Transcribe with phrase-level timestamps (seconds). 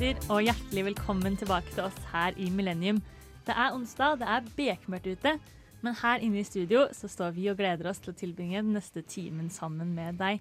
[0.00, 3.02] lytter, og hjertelig velkommen tilbake til oss her i Millennium.
[3.44, 5.32] Det er onsdag, det er bekmørkt ute,
[5.84, 8.72] men her inne i studio så står vi og gleder oss til å tilbringe den
[8.72, 10.40] neste timen sammen med deg.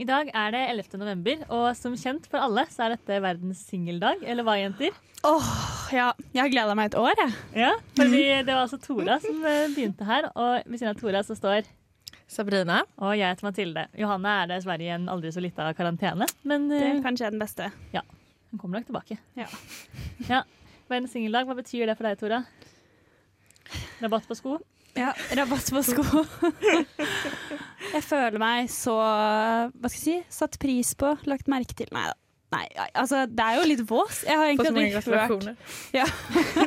[0.00, 0.96] I dag er det 11.
[1.02, 4.24] november, og som kjent for alle så er dette verdens singeldag.
[4.24, 4.96] Eller hva, jenter?
[5.28, 5.52] Åh,
[5.92, 6.10] ja.
[6.32, 7.38] Jeg har gleda meg et år, jeg.
[7.66, 11.26] Ja, fordi det var altså Tora som eh, begynte her, og ved siden av Tora
[11.26, 11.68] så står
[12.32, 12.84] Sabrina.
[13.04, 13.88] Og jeg heter Mathilde.
[14.00, 17.44] Johanne er dessverre i en aldri så lita karantene, men Det eh, er kanskje den
[17.44, 17.74] beste.
[18.56, 19.18] Hun kommer nok tilbake.
[19.36, 19.46] Ja.
[20.32, 20.42] ja.
[20.88, 22.40] Verdens singeldag, hva betyr det for deg, Tora?
[24.00, 24.58] Rabatt på sko?
[24.96, 26.04] Ja, Rabatt på sko.
[27.96, 30.14] jeg føler meg så Hva skal jeg si?
[30.32, 31.90] Satt pris på, lagt merke til.
[31.92, 32.16] Nei da.
[32.54, 32.62] Nei,
[32.94, 34.20] altså, det er jo litt vås.
[34.24, 36.04] Jeg har egentlig aldri hørt ja.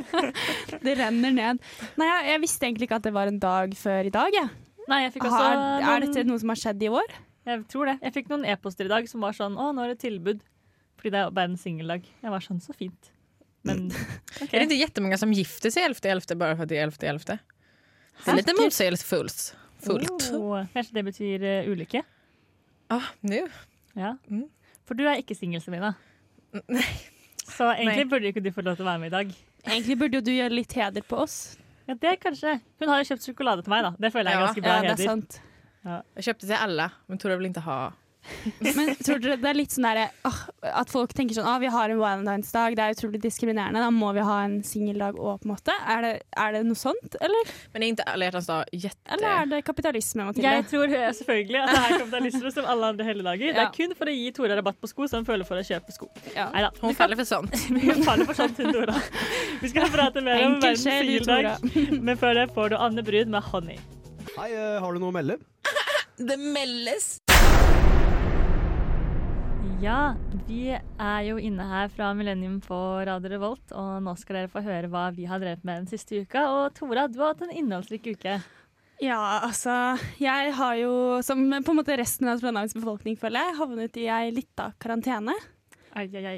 [0.85, 1.61] Det renner ned.
[1.97, 4.35] Nei, jeg, jeg visste egentlig ikke at det var en dag før i dag.
[4.35, 4.51] Jeg.
[4.91, 7.15] Nei, jeg Har, er dette noe som har skjedd i år?
[7.47, 7.95] Jeg tror det.
[8.03, 10.43] Jeg fikk noen e-poster i dag som var sånn Å, nå er det tilbud.
[10.99, 12.03] Fordi det er bare en singeldag.
[12.23, 13.11] Jeg var sånn, så fint.
[13.67, 14.47] Men okay.
[14.51, 17.39] Är det inte jättemånga som gifter sig 11.11 bare for at det er 11.11?
[18.19, 19.43] Det er litt motsägelsefullt.
[19.79, 20.29] Fullt.
[20.35, 22.01] Oh, kanskje det betyr uh, ulykke?
[22.91, 23.45] Ah, nu.
[23.95, 24.17] Ja.
[24.27, 24.49] Mm.
[24.87, 25.93] For du er ikke singel, Semina.
[26.67, 26.83] Nei.
[27.49, 28.09] Så egentlig Nei.
[28.11, 29.31] burde ikke du få lov til å være med i dag.
[29.67, 31.37] Egentlig burde jo du gjøre litt heder på oss.
[31.89, 32.57] Ja, det kanskje.
[32.81, 33.93] Hun har jo kjøpt sjokolade til meg, da.
[33.97, 35.09] Det føler jeg er Ja, ganske bra Ja, det er heder.
[35.13, 35.39] sant.
[36.19, 37.77] Jeg kjøpte til alle, men tror jeg vil ikke ha.
[38.77, 40.39] Men tror dere det er litt sånn der, åh,
[40.81, 44.11] At folk tenker sånn ah, vi har en valentinsdag, det er utrolig diskriminerende, da må
[44.13, 45.73] vi ha en singeldag òg, på en måte.
[45.89, 47.53] Er det, er det noe sånt, eller?
[47.73, 48.69] Men er inte alla hjärtans dag.
[49.15, 50.51] Eller er det kapitalisme, Mathilde?
[50.59, 53.53] Jeg tror selvfølgelig at det er kapitalisme som alle andre helligdager.
[53.53, 53.67] Det Ja.
[53.69, 55.95] er kun for å gi Tora rabatt på sko, så hun føler for å kjøpe
[55.95, 56.09] sko.
[56.35, 56.49] Ja.
[56.53, 56.71] Neida.
[56.83, 57.55] Hun faller for sånt.
[57.69, 58.99] hun faller for sånt til Tora.
[59.63, 61.65] Vi skal prate mer om verdens singeldag,
[62.09, 63.79] men før det får du Anne Bryd med 'Honey'.
[64.37, 65.39] Hei, eh, har du noe å melde?
[66.19, 67.19] Det melles.
[69.79, 70.13] Ja,
[70.43, 72.75] vi er jo inne her fra Millennium på
[73.07, 76.19] Radio Revolt, og nå skal dere få høre hva vi har drevet med den siste
[76.19, 76.41] uka.
[76.51, 78.33] Og Tora, du har hatt en innholdsrik uke.
[78.99, 80.91] Ja, altså Jeg har jo,
[81.23, 85.37] som på en måte resten av Trondheims befolkning, føler jeg, havnet i ei lita karantene.
[85.95, 86.37] Ai, ai, ai.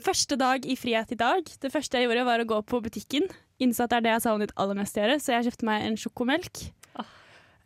[0.00, 1.44] Første dag i frihet i dag.
[1.60, 3.28] Det første jeg gjorde, var å gå på butikken.
[3.60, 5.84] Innså at det er det jeg savnet aller mest å gjøre, så jeg kjøpte meg
[5.84, 6.64] en sjokomelk.
[6.96, 7.12] Ah.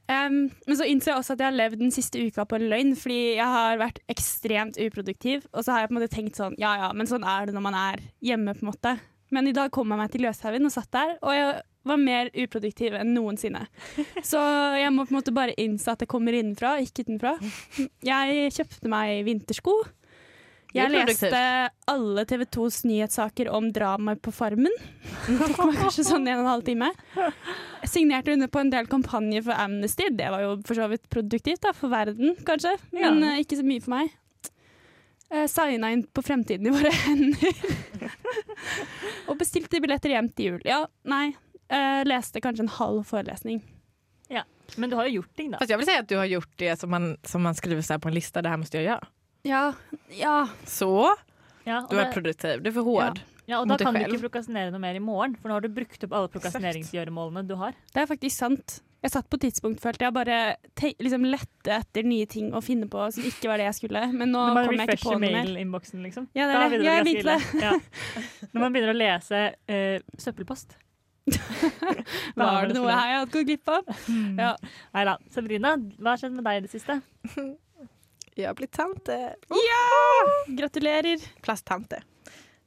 [0.04, 2.92] Um, men så innser jeg også at jeg har levd den siste uka på løgn,
[2.98, 5.46] fordi jeg har vært ekstremt uproduktiv.
[5.54, 7.56] Og så har jeg på en måte tenkt sånn, ja ja, men sånn er det
[7.56, 8.96] når man er hjemme, på en måte.
[9.34, 11.54] Men i dag kom jeg meg til Løshaugen og satt der, og jeg
[11.88, 13.64] var mer uproduktiv enn noensinne.
[14.30, 14.40] Så
[14.78, 17.34] jeg må på en måte bare innse at det kommer innenfra, ikke utenfra.
[18.04, 19.78] Jeg kjøpte meg vintersko.
[20.74, 21.40] Jeg leste
[21.86, 24.72] alle TV 2s nyhetssaker om dramaet på Farmen.
[25.28, 26.88] Det tok meg kanskje sånn en og en halv time.
[27.14, 30.08] Jeg signerte under på en del kampanjer for Amnesty.
[30.10, 32.74] Det var jo for så vidt produktivt da, for verden, kanskje.
[32.96, 33.30] Men Ja.
[33.34, 34.10] eh, ikke så mye for meg.
[35.34, 37.54] Uh, Signa inn på Fremtiden i våre hender.
[39.30, 40.60] og bestilte billetter hjem til jul.
[40.68, 41.36] Ja, nei.
[41.70, 43.62] eh, leste kanskje en halv forelesning.
[44.80, 45.58] Men du har jo gjort ting, da.
[45.60, 48.00] Fast jeg vil si at du har gjort det som man, som man skriver seg
[48.00, 49.04] på en lista, det her må du göra.
[49.44, 49.74] Ja,
[50.08, 50.48] ja.
[50.64, 50.90] Så,
[51.64, 52.62] Ja, du er det- produktiv.
[52.62, 53.20] Du er for hård.
[53.46, 55.68] Ja, og da kan du ikke prokrastinere noe mer i morgen, for nå har du
[55.68, 57.74] brukt opp alle prokrastineringsgjøremålene du har.
[57.92, 58.80] Det er faktisk sant.
[59.04, 60.36] Jeg satt på tidspunkt, følte jeg bare
[60.74, 64.00] te liksom lette etter nye ting å finne på som ikke var det jeg skulle.
[64.14, 65.50] Men nå kom jeg ikke på noe mer.
[65.60, 66.28] Innboksen, liksom.
[66.32, 66.70] Ja, det er det.
[66.70, 67.52] begynner Ja, jeg begynte det.
[67.52, 67.62] ille.
[67.66, 68.48] Ja.
[68.54, 70.72] Når man begynner å lese uh, søppelpost.
[72.36, 73.92] Hva er det noe her jeg har gått glipp av?
[74.40, 74.54] Ja.
[74.96, 75.18] Nei da.
[75.36, 77.00] Sabrina, hva har skjedd med deg i det siste?
[78.34, 79.34] Jag blitt tante.
[80.46, 81.22] Gratulerer.
[81.42, 82.02] Plasttante.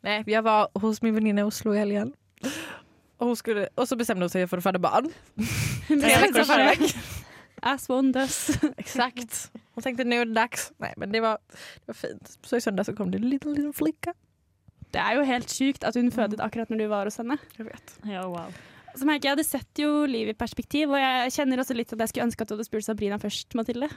[0.06, 2.14] Nei, jeg var hos min venninne i Oslo i helgen.
[3.18, 5.10] Og, hon skulle, og, så bestemte hun seg for å føde barn.
[5.90, 6.86] Tre i förväg.
[7.68, 8.38] As one does.
[8.84, 9.50] Exakt.
[9.76, 10.70] Hun tenkte nå er det dags.
[10.80, 11.42] Nei, men det var,
[11.82, 12.38] det var fint.
[12.46, 14.14] Så i søndag så kom det en liten, liten flikke.
[14.94, 17.36] Det er jo helt sjukt at hun fødet akkurat når du var hos henne.
[17.58, 17.98] Jeg vet.
[18.08, 18.54] Ja, wow.
[18.98, 22.06] Så merker jeg Det setter jo livet i perspektiv, og jeg kjenner også litt at
[22.06, 23.90] jeg skulle ønske at du hadde spurt Sabrina først, Mathilde.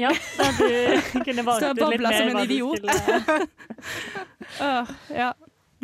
[0.00, 0.64] Ja, så du
[1.26, 2.78] kunne valgt ut litt mer som en hva du idiot.
[2.82, 3.46] skulle-
[4.68, 5.28] Åh, ja.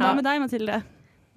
[0.01, 0.81] Hva med deg, Mathilde?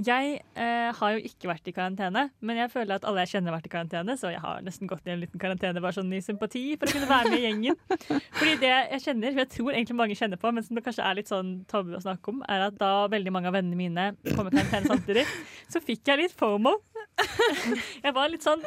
[0.03, 3.53] Jeg eh, har jo ikke vært i karantene, men jeg føler at alle jeg kjenner
[3.53, 6.09] har vært i karantene, så jeg har nesten gått i en liten karantene bare sånn
[6.17, 7.77] i sympati for å kunne være med i gjengen.
[8.39, 11.19] Fordi det jeg kjenner, jeg tror egentlig mange kjenner på, men som det kanskje er
[11.21, 14.49] litt sånn tabu å snakke om, er at da veldig mange av vennene mine kom
[14.49, 15.27] i karantene samtidig,
[15.71, 16.73] så fikk jeg litt fomo.
[18.05, 18.61] Jeg var litt sånn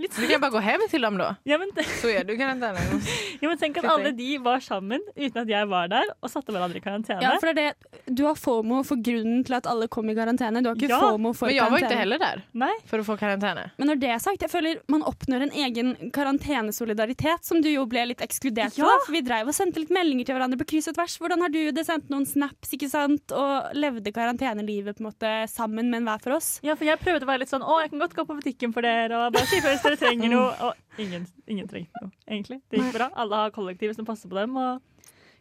[0.00, 1.26] Litt Du kan bare gå hjem til dem, da.
[1.48, 2.82] Ja, men, Så gjør du karantene.
[3.40, 6.52] ja, men tenk at alle de var sammen uten at jeg var der, og satte
[6.54, 7.22] hverandre i karantene.
[7.24, 8.02] Ja, for det er det.
[8.18, 10.60] Du har FOMO for grunnen til at alle kom i karantene.
[10.64, 12.72] Du har ikke Ja, FOMO for Men jeg var ikke heller der Nei?
[12.90, 13.68] for å få karantene.
[13.80, 17.86] Men når det er sagt, jeg føler man oppnår en egen karantenesolidaritet, som du jo
[17.90, 18.84] ble litt ekskludert Ja.
[18.84, 18.98] fra.
[19.06, 21.16] For vi dreiv og sendte litt meldinger til hverandre på kryss og tvers.
[21.22, 21.86] Hvordan har du det?
[21.86, 23.32] Sendt noen snaps, ikke sant?
[23.32, 26.58] Og levde karantenelivet på en måte sammen, men hver for oss.
[26.66, 28.74] Ja, for jeg prøvde å var litt sånn Å, jeg kan godt gå på butikken
[28.74, 30.50] for dere, og bare si ifra hvis dere trenger noe.
[30.66, 32.60] Og ingen, ingen trengte noe, egentlig.
[32.70, 33.10] Det gikk bra.
[33.18, 34.84] Alle har kollektiv som passer på dem, og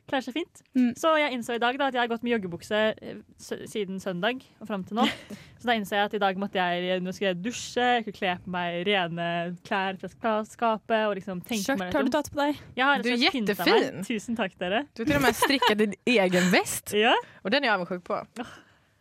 [0.05, 0.61] klarer seg fint.
[0.77, 0.91] Mm.
[0.99, 4.43] Så jeg innså i dag da at jeg har gått med joggebukse eh, siden søndag
[4.61, 5.05] og fram til nå.
[5.59, 8.19] Så da innså jeg at i dag måtte jeg Nå skal jeg dusje, jeg skulle
[8.19, 9.29] kle på meg rene
[9.65, 12.61] klær fra skapet og liksom tenke meg Skjørt litt har du tatt på deg.
[13.01, 13.23] Du er
[13.95, 14.05] meg.
[14.11, 14.83] Tusen takk, dere.
[14.93, 18.05] Du har til og med strikket din egen vest, Ja, og den er jeg avundsjuk
[18.05, 18.21] på.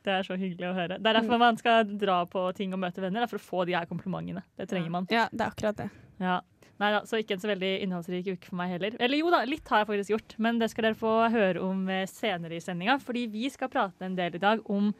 [0.04, 0.98] Det er så hyggelig å høre.
[1.00, 3.24] Det er derfor man skal dra på ting og møte venner.
[3.24, 4.44] er For å få de her komplimentene.
[4.58, 5.08] Det trenger man.
[5.12, 5.88] Ja, det er akkurat det.
[6.20, 6.42] Ja.
[6.82, 8.96] Nei da, så ikke en så veldig innholdsrik uke for meg heller.
[9.02, 11.84] Eller jo da, litt har jeg faktisk gjort, men det skal dere få høre om
[11.88, 12.98] eh, senere i sendinga.
[13.02, 14.90] Fordi vi skal prate en del i dag om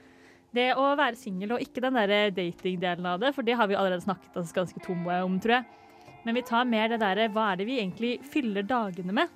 [0.54, 4.06] det å være singel, og ikke den datingdelen av det, for det har vi allerede
[4.06, 5.82] snakket oss ganske tomme om, tror jeg.
[6.24, 9.32] Men vi tar mer det derre hva er det vi egentlig fyller dagene med?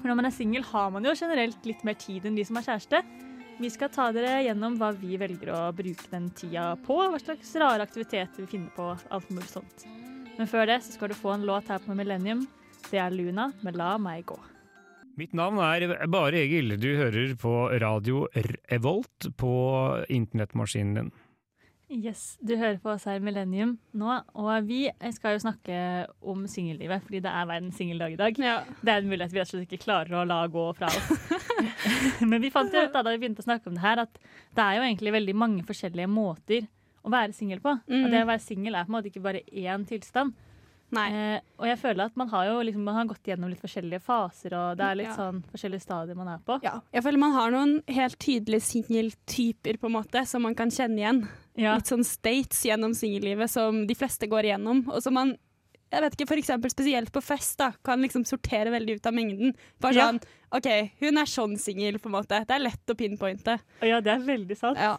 [0.00, 2.58] For når man er singel, har man jo generelt litt mer tid enn de som
[2.58, 3.00] er kjæreste.
[3.58, 7.50] Vi skal ta dere gjennom hva vi velger å bruke den tida på, hva slags
[7.58, 9.82] rare aktiviteter vi finner på, alt mulig sånt.
[10.36, 12.44] Men før det så skal du få en låt her på Millennium.
[12.86, 14.38] Det er Luna med La meg gå.
[15.18, 16.76] Mitt navn er Bare Egil.
[16.78, 18.28] Du hører på radio
[18.70, 19.54] Revolt på
[20.06, 21.10] internettmaskinen din.
[21.88, 24.82] Yes, Du hører på oss her Millennium nå, og vi
[25.16, 25.78] skal jo snakke
[26.20, 28.40] om singellivet, fordi det er verdens singeldag i dag.
[28.44, 28.58] Ja.
[28.82, 31.38] Det er en mulighet vi rett og slett ikke klarer å la gå fra oss.
[32.28, 34.20] Men vi fant jo ut da, da vi begynte å snakke om det her, at
[34.20, 36.68] det er jo egentlig veldig mange forskjellige måter
[37.00, 37.72] å være singel på.
[37.88, 38.02] Mm.
[38.02, 40.36] Og det å være singel er på en måte ikke bare én tilstand.
[40.90, 44.00] Eh, og jeg føler at man har jo liksom, man har gått gjennom litt forskjellige
[44.00, 45.16] faser, og det er litt Ja.
[45.16, 46.58] sånn forskjellige stadier man er på.
[46.64, 46.80] Ja.
[46.94, 50.96] Jeg føler man har noen helt tydelige singeltyper, på en måte, som man kan kjenne
[50.98, 51.28] igjen.
[51.56, 51.74] Ja.
[51.76, 54.88] Litt sånn states gjennom singellivet som de fleste går igjennom.
[54.88, 55.36] Og som man
[55.90, 56.26] jeg vet ikke,
[56.60, 59.54] for spesielt på fest da, kan liksom sortere veldig ut av mengden.
[59.80, 60.18] Bare sånn,
[60.52, 62.44] OK, hun er sånn singel, på en måte.
[62.44, 63.58] Det er lett å pinpointe.
[63.80, 64.76] Ja, det er veldig sant.
[64.76, 64.98] Ja.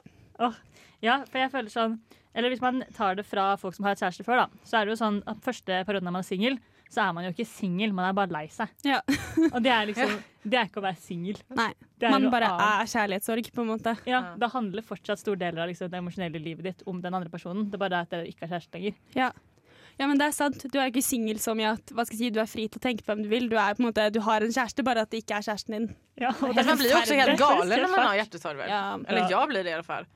[1.01, 1.99] Ja, for jeg føler sånn
[2.35, 4.85] Eller hvis man tar det fra folk som har hatt kjæreste før, da, så er
[4.85, 6.59] det jo sånn at første perioden når man er singel,
[6.89, 8.71] så er man jo ikke singel, man er bare lei seg.
[8.85, 8.99] Ja.
[9.53, 11.37] Og det er liksom Det er ikke å være singel.
[11.57, 11.67] Nei,
[12.01, 13.93] Det er man bare er kjærlighetssorg, på en måte.
[14.09, 17.29] Ja, Det handler fortsatt store deler av liksom, det emosjonelle livet ditt om den andre
[17.33, 17.67] personen.
[17.69, 18.97] Det er bare det at dere ikke er kjæreste lenger.
[19.17, 19.29] Ja.
[19.99, 20.65] ja, men det er sant.
[20.73, 22.81] Du er ikke singel som i at hva skal jeg si, du er fri til
[22.81, 23.49] å tenke på hvem du vil.
[23.51, 25.77] Du, er på en måte, du har en kjæreste, bare at det ikke er kjæresten
[25.77, 25.89] din.
[26.25, 28.65] Ja, og man blir jo også helt gal når man har hjertesorg.
[28.65, 28.81] Ja.
[29.05, 29.29] Eller Ja.
[29.35, 30.09] jeg blir det i hvert fall.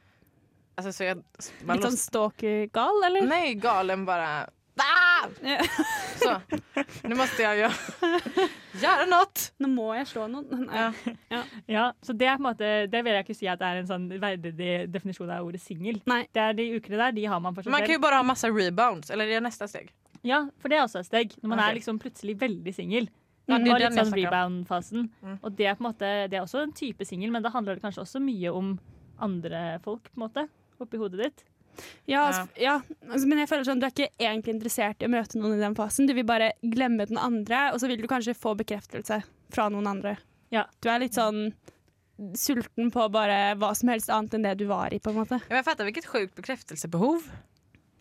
[0.76, 1.24] Alltså, så jag,
[1.68, 3.28] man Litt sånn stalker-gal, eller?
[3.30, 4.48] Nej, galen bara.
[4.82, 5.28] Ah!
[6.18, 6.42] Så,
[7.04, 7.70] nå måste jag ju
[8.82, 9.54] göra något.
[9.58, 10.66] Nå må jeg slå noen.
[10.66, 11.16] Nei.
[11.30, 11.42] Ja.
[11.70, 13.82] Ja, så det er på en måte Det vil jeg ikke si at det er
[13.82, 14.54] en sånn verdig
[14.92, 16.02] definisjon av ordet singel.
[16.04, 18.26] Det er De ukene der de har man for seg Man kan jo bare ha
[18.28, 19.94] masse rebounds, eller det er neste steg?
[20.24, 21.36] Ja, for det er også et steg.
[21.42, 21.70] Når man okay.
[21.70, 23.12] er liksom plutselig veldig singel.
[23.52, 25.08] Ja, det litt sånn rebound-fasen.
[25.20, 25.38] Mm.
[25.42, 27.76] Og det er på en måte Det er også en type singel, men da handler
[27.76, 28.78] det kanskje også mye om
[29.24, 30.46] andre folk, på en måte.
[30.84, 31.44] Oppi hodet ditt.
[32.06, 32.76] Ja, altså, ja.
[33.10, 35.64] Altså, men jeg føler sånn, du er ikke egentlig interessert i å møte noen i
[35.64, 36.10] den fasen.
[36.10, 39.24] Du vil bare glemme den andre, og så vil du kanskje få bekreftelse
[39.54, 40.18] fra noen andre.
[40.54, 40.68] Ja.
[40.84, 41.48] Du er litt sånn
[42.38, 45.40] sulten på bare hva som helst annet enn det du var i, på en måte.
[45.42, 47.26] Ja, men Jag fattar vilket sjukt bekräftelsebehov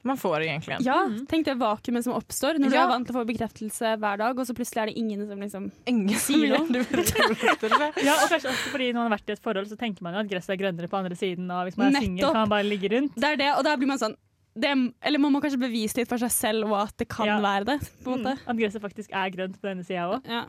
[0.05, 0.81] man får egentlig.
[0.85, 1.27] Ja, Mhm.
[1.29, 2.85] tenk det vakuumet som oppstår når du Ja.
[2.85, 5.39] er vant til å få bekreftelse hver dag, og så plutselig er det ingen som
[5.41, 6.67] liksom Ingen Sier noe.
[8.03, 10.15] Ja, og kanskje også fordi når man har vært i et forhold, så tenker man
[10.15, 12.49] jo at gresset er grønnere på andre siden, og hvis man er singel, kan man
[12.49, 13.15] bare ligge rundt.
[13.15, 14.17] Det er det, og da blir man sånn
[14.55, 14.69] det,
[15.03, 17.39] Eller man må kanskje bevise litt for seg selv og at det kan Ja.
[17.41, 17.81] være det.
[18.05, 18.35] på en måte.
[18.37, 20.27] Mm, At gresset faktisk er grønt på denne sida òg.
[20.29, 20.45] Ja.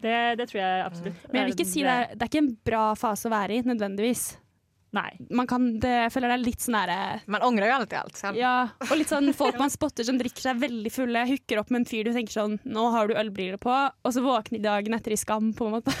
[0.00, 1.14] Det, det tror jeg absolutt.
[1.32, 3.50] Men jeg vil ikke si det er, det er ikke en bra fase å være
[3.58, 4.36] i, nødvendigvis.
[4.94, 5.10] Nei.
[5.34, 6.98] Man kan, det, jeg føler det er litt sånn herre
[7.30, 8.20] Man angrer jo alltid alt.
[8.38, 8.54] Ja,
[8.86, 11.88] og litt sånn folk man spotter som drikker seg veldig fulle, hooker opp med en
[11.88, 15.16] fyr du tenker sånn Nå har du ølbriller på, og så våkner de dagen etter
[15.16, 15.94] i skam, på en måte.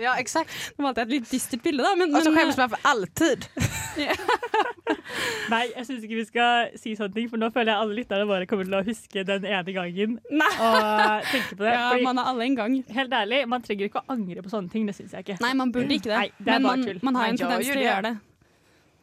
[0.00, 0.50] Ja, exakt.
[0.72, 3.44] Det var alltid et litt dystert bilde, da, men, og så skjemmes man for alltid.
[5.52, 8.26] Nei, jeg syns ikke vi skal si sånne ting, for nå føler jeg alle lytterne
[8.28, 10.50] våre kommer til å huske den ene gangen Nei.
[10.58, 11.72] og tenke på det.
[11.78, 12.76] Ja, Fordi, man har alle en gang.
[12.98, 14.86] helt ærlig, man trenger ikke å angre på sånne ting.
[14.90, 15.38] Det syns jeg ikke.
[15.44, 16.18] Nei, man burde ikke det.
[16.18, 18.14] Nei, det er men man, man har en tendens til å gjøre det.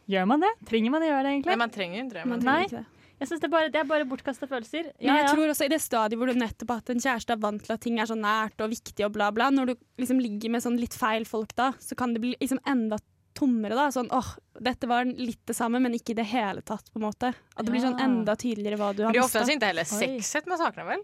[0.10, 0.54] Gjør man det?
[0.66, 1.52] Trenger man å gjøre det, egentlig?
[1.54, 2.08] Nei, man trenger.
[2.26, 2.64] Man trenger Nei.
[2.70, 2.88] ikke det.
[3.20, 4.86] Jeg synes det, er bare, det er bare bortkasta følelser.
[4.96, 5.32] Men Ja, jeg ja.
[5.36, 7.74] tror også i det stadiet hvor du nettopp har hatt en kjæreste er vant til
[7.76, 10.64] at ting er så nært og viktig og bla, bla, når du liksom ligger med
[10.64, 12.98] sånn litt feil folk da, så kan det bli liksom enda
[13.40, 13.78] tommere.
[13.80, 16.92] da Sånn åh, dette var litt det samme, men ikke i det hele tatt.
[16.92, 19.42] på en måte At det blir sånn enda tydeligere hva du har mista.
[19.42, 19.58] det er mistet.
[19.58, 21.04] ikke hele sexet man savner, vel?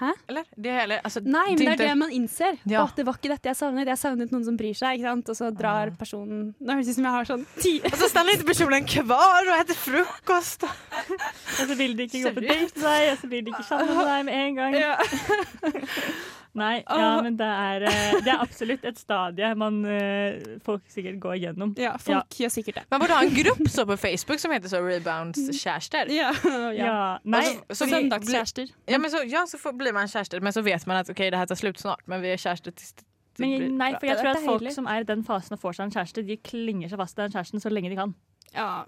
[0.00, 0.12] Hæ?
[0.30, 0.44] Eller?
[0.56, 2.56] Det hele, altså, Nei, men det er det man innser.
[2.64, 2.84] Ja.
[2.86, 3.90] Åh, det var ikke dette jeg savnet.
[3.90, 4.96] Jeg savnet noen som bryr seg.
[4.96, 5.28] ikke sant?
[5.28, 8.08] Og så drar personen Nå høres det ut som jeg har sånn ti Og så
[8.08, 10.64] stannar inte personen kvar og spiser frokost.
[10.64, 13.68] Og så vil de ikke gå på date med deg, og så vil de ikke
[13.68, 14.78] sammen med deg med en gang.
[16.58, 21.20] Nei, ja, men det er, eh, det er absolutt et stadie man, eh, folk sikkert
[21.22, 21.74] går gjennom.
[21.78, 22.84] Ja, folk gjør sikkert det.
[22.90, 26.10] Man burde ha en grupp så på Facebook som heter så Rebounds kjærester.
[26.10, 26.72] Ja, ja.
[26.74, 28.72] Ja, nei, Altså, så vi- Søndagskjærester.
[28.90, 31.22] Ja, men så, ja, så får, blir man kjærester, men så vet man at OK,
[31.30, 33.06] det her tar slut snart, men vi er kjærester til
[33.38, 35.86] men, nei, for jeg tror at folk som er i den fasen og får seg
[35.86, 38.12] en kjæreste, de klinger seg fast til den kjæresten så lenge de kan.
[38.52, 38.82] Ja.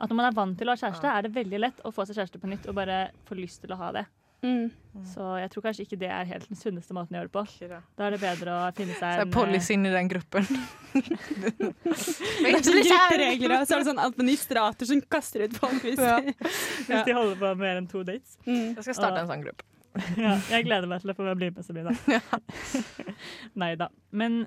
[0.00, 2.06] At når man er vant til å ha kjæreste, er det veldig lett å få
[2.08, 4.06] seg kjæreste på nytt og bare få lyst til å ha det.
[4.42, 4.70] Mm.
[5.06, 7.80] Så jeg tror kanskje ikke det er helt den sunneste måten å gjøre det på.
[7.98, 10.46] Da er det bedre å finne Så seg en policyn i den gruppen.
[10.90, 16.00] Det er sånn grupperegler, og så er det sånn administrator som kaster ut folk hvis
[16.02, 16.16] Ja.
[16.26, 16.32] eh,
[16.88, 18.38] Hvis de holder på mer enn to dates.
[18.46, 18.74] mm.
[18.78, 19.62] Jeg skal starte og, en sånn grupp.
[20.24, 21.94] Ja, jeg gleder meg til å få bli med, Sabrina.
[23.58, 23.90] Nei da.
[24.10, 24.44] Men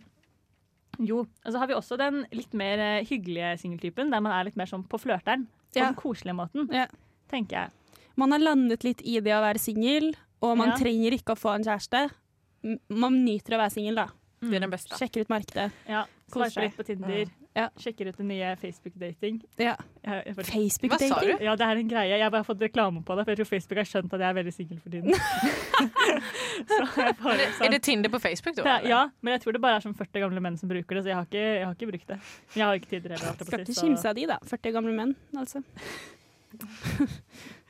[1.02, 4.48] jo, og så har vi også den litt mer eh, hyggelige singeltypen, der man er
[4.50, 5.48] litt mer sånn på flørteren.
[5.74, 5.88] På Ja.
[5.90, 6.86] den koselige måten, Ja.
[7.32, 7.72] tenker jeg.
[8.16, 10.76] Man har landet litt i det å være singel, og man Ja.
[10.78, 12.10] trenger ikke å få en kjæreste.
[12.90, 14.08] Man nyter å være singel, da.
[14.44, 14.98] Det er den beste.
[15.00, 15.72] Sjekker ut markedet.
[15.88, 16.58] Ja, seg.
[16.64, 17.30] litt på Tinder.
[17.56, 17.70] Ja.
[17.78, 19.42] Sjekker ut det nye Facebook-dating.
[19.62, 19.76] Ja.
[20.04, 21.42] Facebook-dating.
[21.42, 22.10] Ja, det er en greie.
[22.10, 24.30] Jeg har bare fått reklame på det, for jeg tror Facebook har skjønt at jeg
[24.30, 25.14] er veldig singel for tiden.
[26.70, 28.64] så jeg bare Är sånn, det Tinder på Facebook da?
[28.64, 30.98] det er, ja, men jeg tror det bare er sånn 40 gamle menn som bruker
[30.98, 32.18] det, så jeg har ikke, jeg har ikke brukt det.
[32.18, 34.40] Men jeg har ikke jeg på å Skal ikke kimse av de, da.
[34.50, 35.64] 40 gamle menn, altså.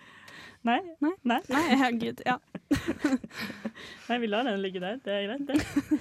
[0.63, 1.12] Nei, Nei.
[1.27, 2.22] nei, Nei, herregud.
[2.25, 2.38] Ja.
[4.10, 5.00] nei, vi lar den ligge der.
[5.03, 6.00] Det er greit, det.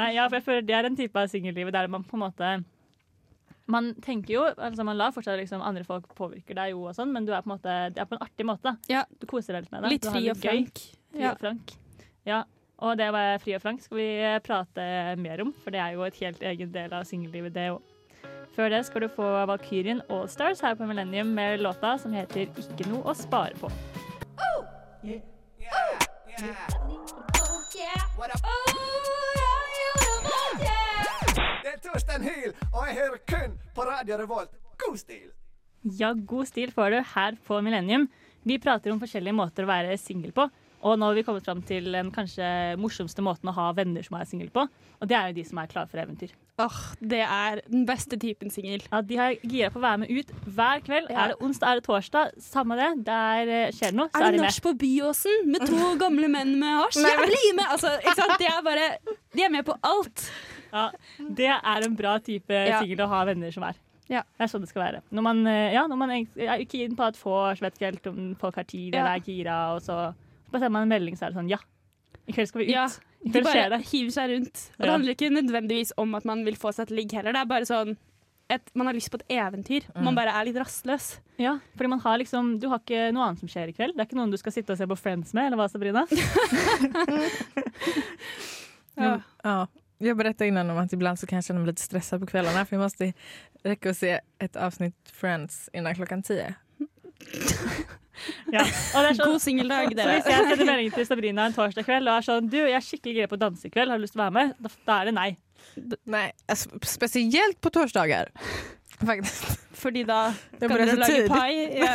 [0.00, 2.24] Nei, ja, for jeg føler det er en type av singellivet der man på en
[2.26, 2.52] måte
[3.70, 7.12] man tenker jo, altså man lar fortsatt liksom andre folk påvirke deg jo og sånn,
[7.14, 8.72] men du er på en måte, det er på en artig måte.
[8.90, 9.04] Ja.
[9.20, 9.92] Du koser deg litt med det.
[9.92, 10.80] Litt fri og frank.
[11.12, 11.30] Fri Ja.
[11.36, 11.76] og frank.
[12.26, 12.40] Ja,
[12.82, 14.08] og det å være fri og frank skal vi
[14.42, 14.88] prate
[15.22, 17.89] mer om, for det er jo et helt egen del av singellivet, det òg.
[18.56, 22.88] Før det skal du få Valkyrien Allstars her på Millennium med låta som heter 'Ikke
[22.90, 23.70] noe å spare på'.
[31.62, 34.50] Det er Torstein Hyl, og jeg hører kun på Radio Revolt.
[34.78, 35.30] God stil!
[35.82, 38.08] Ja, god stil får du her på Millennium.
[38.44, 40.50] Vi prater om forskjellige måter å være singel på.
[40.80, 44.16] Og nå har vi kommet fram til den kanskje morsomste måten å ha venner som
[44.16, 44.64] er singel på.
[45.00, 46.32] Og det er jo de som er klare for eventyr.
[46.66, 46.78] Åh,
[47.12, 48.82] det er den beste typen singel.
[48.92, 51.10] Ja, De har gira på å være med ut hver kveld.
[51.10, 51.24] Ja.
[51.24, 52.90] Er det onsdag, er det torsdag, samme det.
[53.06, 54.48] Der eh, skjer det noe, så Er er det de med.
[54.50, 57.00] nach på Byåsen med to gamle menn med hasj?
[57.04, 57.66] Jeg blir med!
[57.76, 58.38] Altså, ikke sant?
[58.38, 58.88] De er bare
[59.36, 60.26] De er med på alt.
[60.72, 60.88] Ja,
[61.18, 62.80] det er en bra type Ja.
[62.80, 63.74] singel å ha venner som er.
[64.10, 64.22] Ja.
[64.38, 65.00] Det er sånn det skal være.
[65.14, 68.34] Når man, eh, ja, når man er keen på at vors, vet ikke helt om
[68.38, 69.00] folk har tid Ja.
[69.00, 70.14] eller er gira, og så
[70.50, 71.58] bare sender man en melding, så er det sånn ja,
[72.30, 72.74] i kveld skal vi ut.
[72.76, 72.86] Ja,
[73.26, 73.82] De bare det.
[73.90, 74.62] hiver seg rundt.
[74.78, 77.34] Og det handler ikke nødvendigvis om at man vil få seg et ligg heller.
[77.36, 77.96] Det er bare sånn
[78.50, 79.84] et, Man har lyst på et eventyr.
[80.02, 81.18] Man bare er litt rastløs.
[81.38, 83.94] Ja, fordi man har liksom, Du har ikke noe annet som skjer i kveld.
[83.94, 86.06] Det er ikke noen du skal sitte og se på Friends med, eller hva, Sabrina?
[88.94, 89.20] Ja.
[89.42, 89.66] Ja.
[89.98, 92.66] Jag berättade innan om att ibland så kan jag känna mig lite stressad på kvällarna
[92.66, 93.12] för jag måste
[93.62, 96.54] räcka och se ett avsnitt Friends innan klockan tio.
[98.52, 98.64] Ja.
[98.94, 100.16] Og det er sånn, God singeldag, så dere.
[100.18, 102.84] hvis jeg sender melding til Sabrina en torsdag kveld og er sånn Du, jeg er
[102.84, 104.52] skikkelig gira på å danse i kveld, har du lyst til å være med?
[104.60, 105.30] Da, da er det nei.
[106.10, 106.26] Nei,
[106.84, 108.30] spesielt på torsdager.
[109.00, 109.46] Faktisk.
[109.80, 110.18] Fordi da
[110.60, 111.52] kan börjar dere lage pai.
[111.80, 111.94] Ja.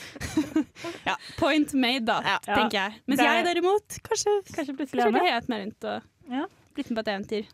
[1.10, 2.38] ja, point made, da, Ja.
[2.46, 3.00] tenker jeg.
[3.06, 5.48] Mens Det jeg derimot kanskje, Kanskje plutselig kanskje er med.
[5.52, 7.50] mer rundt og blitt med på et eventyr.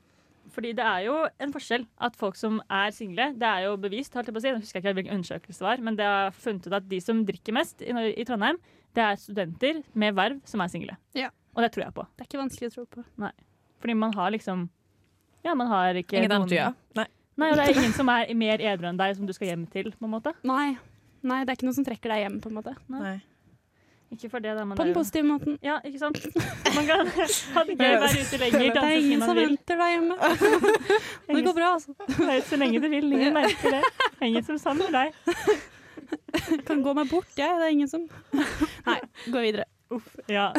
[0.58, 4.10] Fordi det er jo en forskjell at folk som er single Det er jo bevist,
[4.18, 4.48] holdt jeg på å si.
[4.50, 7.20] Jeg husker ikke hvilken undersøkelse det var, men det har funnet ut at de som
[7.28, 8.58] drikker mest i, i Trondheim,
[8.98, 10.96] det er studenter med verv som er single.
[11.14, 11.30] Ja.
[11.54, 12.06] Og det tror jeg på.
[12.16, 13.04] Det er ikke vanskelig å tro på.
[13.22, 13.30] Nei.
[13.78, 14.66] Fordi man har liksom
[15.46, 17.06] Ja, man har ikke Ingen noen- annat Nei.
[17.38, 19.66] Nei, og det er ingen som er mer edru enn deg, som du skal hjem
[19.70, 20.32] til, på en måte.
[20.42, 20.72] Nei.
[21.22, 22.74] Nei, det er ikke noe som trekker deg hjem, på en måte.
[22.90, 23.20] Nej.
[24.08, 24.64] Ikke for det, da.
[24.72, 25.58] På den positive måten.
[25.62, 26.16] Ja, ikke sant?
[26.74, 27.10] Man kan
[27.54, 30.16] ha det gøy, være ute lenger, Det er ingen som venter deg hjemme.
[31.28, 31.92] Det går bra, altså.
[32.24, 33.10] Nei, Så lenge du vil.
[33.18, 33.82] Ingen merker det.
[34.24, 35.12] Ingen som savner deg.
[36.68, 37.58] Kan gå meg bort, jeg.
[37.60, 38.06] Det er ingen som
[38.86, 38.98] Nei,
[39.28, 39.68] gå videre.
[39.92, 40.50] Uff, ja.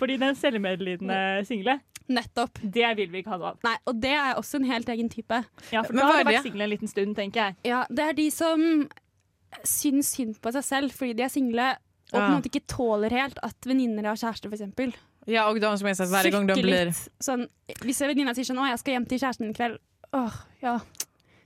[0.00, 1.16] Fordi den selvmedlidende
[1.48, 1.78] single,
[2.10, 2.58] Nettopp.
[2.62, 3.58] det vil vi ikke ha noe av.
[3.64, 5.36] Nei, og det er også en helt egen type.
[5.72, 7.56] Ja, for da har du vært single en liten stund, tenker jeg.
[7.68, 8.64] Ja, det er de som
[9.66, 11.68] syns synd på seg selv fordi de er single,
[12.12, 14.94] og på en måte ikke tåler helt at venninner har kjæreste, for eksempel.
[15.26, 16.88] Ja, og de som jeg så hver gang gång de blir...
[16.90, 17.46] litt Sånn,
[17.84, 19.78] hvis venninna sier sånn 'Å, jeg skal hjem til kjæresten din i kveld'.
[20.16, 20.78] Åh, ja.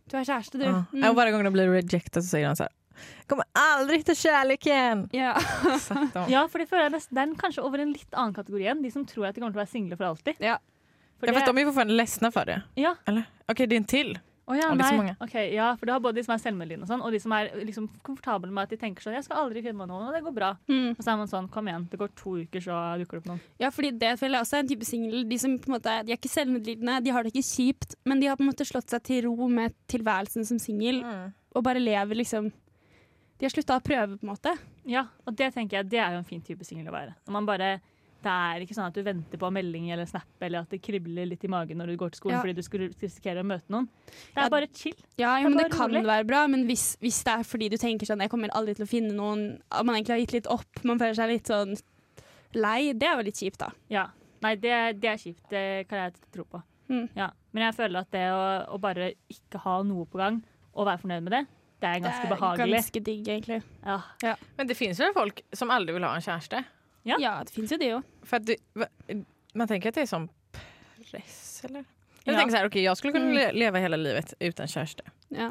[0.09, 0.65] Du har kjæreste, du.
[0.65, 0.85] Ja.
[0.93, 1.15] Mm.
[1.15, 2.81] hver gang gång de blir rejected så sier han sånn här.
[3.27, 5.09] Kommer aldri til kjærligheten!
[5.13, 5.33] Ja.
[6.15, 6.27] Ja.
[6.29, 8.91] Ja, for det føler jeg nesten, er kanskje over en litt annen kategori enn de
[8.95, 10.39] som tror at de kommer til å være single for alltid.
[10.41, 10.59] Ja.
[11.19, 12.63] For Ja, det- fast de er jo fortfarande lesne for det.
[12.77, 12.95] ja.
[13.07, 13.25] Eller?
[13.49, 14.19] OK, det är en till.
[14.45, 14.97] Å ja, er så nei.
[14.99, 15.15] mange.
[15.25, 17.33] Ok, ja, for du har både de som er selvmedlidende og sånn, og de som
[17.33, 20.13] er liksom komfortable med at de tenker sånn 'Jeg skal aldri finne meg noen, og
[20.13, 20.57] det går bra'.
[20.69, 20.91] Mm.
[20.93, 23.31] Og så er man sånn 'Kom igjen, det går to uker, så dukker det opp
[23.33, 23.41] noen'.
[23.59, 25.29] ja, fordi det føler jeg også er en type singel.
[25.29, 28.21] De som på en måte, de er ikke selvmedlidende, de har det ikke kjipt, men
[28.21, 31.03] de har på en måte slått seg til ro med tilværelsen som singel,
[31.55, 32.53] og bare lever liksom
[33.37, 34.59] De har slutta å prøve, på en måte.
[34.87, 37.17] Ja, og det tenker jeg, det er jo en fin type singel å være.
[37.27, 37.81] Når man bare
[38.25, 41.29] det er ikke sånn at du venter på melding eller snap, eller at det kribler
[41.29, 42.41] litt i magen når du går til skolen Ja.
[42.43, 43.87] fordi du skulle risikere å møte noen.
[44.09, 44.97] Det er Ja, bare chill.
[45.21, 46.05] Ja, jo, men det bare kan rolig.
[46.09, 48.85] være bra, men hvis, hvis det er fordi du tenker sånn Jeg kommer aldri til
[48.87, 51.77] å finne noen At man egentlig har gitt litt opp, man føler seg litt sånn
[52.55, 53.71] lei, det er jo litt kjipt, da.
[53.91, 54.07] Ja.
[54.45, 55.43] Nei, det, det er kjipt.
[55.51, 56.63] Det kan jeg tro på.
[56.89, 57.09] Mm.
[57.17, 57.31] Ja.
[57.53, 58.43] Men jeg føler at det å,
[58.77, 60.43] å bare ikke ha noe på gang,
[60.75, 61.43] og være fornøyd med det,
[61.81, 62.77] det er ganske det er behagelig.
[62.79, 63.63] ganske digg, egentlig.
[63.85, 64.37] Ja.
[64.57, 66.63] Men det finnes jo folk som aldri vil ha en kärste?
[67.05, 67.17] Ja.
[67.21, 68.03] Ja, det fins jo det òg.
[68.23, 68.57] För att det,
[69.55, 70.29] man tenker at det er sånn
[71.11, 71.85] press eller?
[72.25, 72.39] Jag Ja.
[72.39, 75.03] tänker så här, okej jag skulle kunna leve le- leva hela livet uten kjæreste.
[75.29, 75.51] Ja.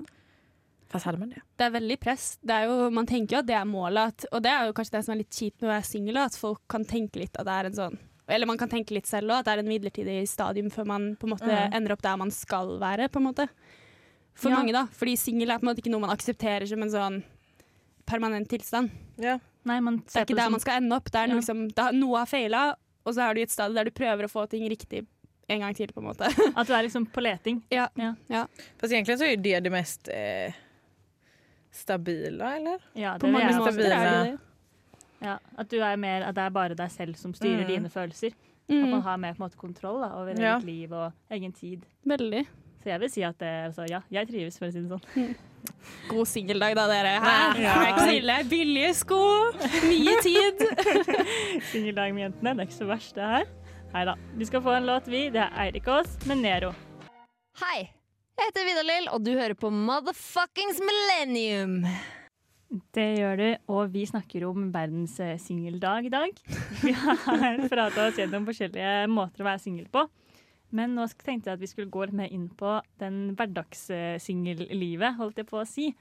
[0.89, 1.41] Fast hadde man det?
[1.57, 2.37] Det er veldig press.
[2.41, 4.73] Det er jo, man tenker jo at det er målet, at, og det er jo
[4.73, 7.37] kanskje det som er litt kjipt med å være singel, at folk kan tenke litt
[7.37, 9.59] at det er en sånn Eller man kan tenke litt selv òg, at det er
[9.59, 11.73] en midlertidig stadium før man på en måte Mm.
[11.75, 13.49] ender opp der man skal være, på en måte.
[14.33, 14.55] For Ja.
[14.55, 14.85] mange, da.
[14.87, 17.23] Fordi singel er på en måte ikke noe man aksepterer som en sånn
[18.13, 18.91] permanent tilstand.
[19.21, 19.39] Ja.
[19.65, 21.09] Nei, man Det er ikke der man skal ende opp.
[21.11, 21.33] Det Ja.
[21.33, 22.63] noe, da, har, noe har feila,
[23.05, 25.05] og så er du i et sted der du prøver å få ting riktig
[25.49, 26.27] en gang til, på en måte.
[26.57, 27.61] at du er liksom på leting.
[27.71, 27.87] ja.
[27.99, 28.13] Ja.
[28.31, 28.45] ja.
[28.79, 30.53] Fast egentlig så er det det mest eh,
[31.71, 32.79] stabile, eller?
[32.93, 34.39] Ja, det På mange måter er det det.
[35.23, 37.67] Ja, at du er mer, at det er bare deg selv som styrer Mm.
[37.71, 38.33] dine følelser.
[38.69, 40.55] At man Mm, har mer på en måte kontroll da, over Ja.
[40.57, 41.85] eget liv og egen tid.
[42.05, 42.45] veldig.
[42.83, 45.35] Så jeg vil si at altså, ja, jeg trives, for å si det sånn.
[46.09, 47.13] God singeldag da, dere.
[47.23, 47.35] Hæ?
[47.63, 47.75] Ja.
[47.79, 48.37] Er ikke så ille.
[48.51, 49.19] Billige sko,
[49.87, 50.63] mye tid.
[51.71, 53.45] Singeldag med jentene, det er ikke så verst det her.
[53.93, 54.17] Nei da.
[54.35, 55.29] Vi skal få en låt, vi.
[55.31, 56.73] Det er Eirik Aas med Nero.
[57.61, 57.85] Hei,
[58.33, 61.79] jeg heter Vidar-Lill, og du hører på Motherfuckings Millennium.
[62.97, 66.43] Det gjør du, og vi snakker om verdens eh, singeldag i dag.
[66.81, 70.03] Vi har prata oss gjennom forskjellige måter å være singel på.
[70.73, 75.37] Men nå tenkte jeg at vi skulle gå litt mer inn på den hverdagssingellivet, holdt
[75.41, 75.91] jeg på å si.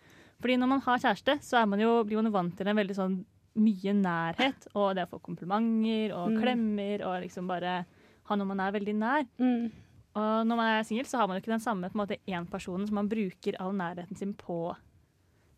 [0.42, 2.78] Fordi når man har kjæreste, så er man jo, blir man jo vant til en
[2.80, 3.18] veldig sånn
[3.62, 4.66] mye nærhet.
[4.74, 6.40] Og det å få komplimenter og Mm.
[6.40, 7.84] klemmer og liksom bare
[8.24, 9.26] ha noe man er veldig nær.
[9.38, 9.70] Mm.
[10.14, 12.18] Og når man er singel, så har man jo ikke den samme på en måte
[12.26, 14.74] én personen som man bruker all nærheten sin på.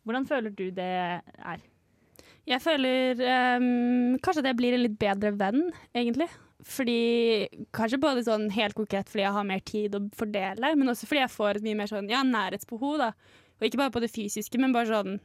[0.05, 1.59] Hvordan føler du det er?
[2.45, 3.15] Jeg føler
[3.57, 6.27] um, kanskje jeg blir en litt bedre venn, egentlig.
[6.65, 11.05] Fordi, Kanskje både sånn helt konkret fordi jeg har mer tid å fordele, men også
[11.05, 12.97] fordi jeg får et mye mer sånn, ja, nærhetsbehov.
[12.97, 13.11] da.
[13.59, 15.19] Og ikke bare på det fysiske, men bare sånn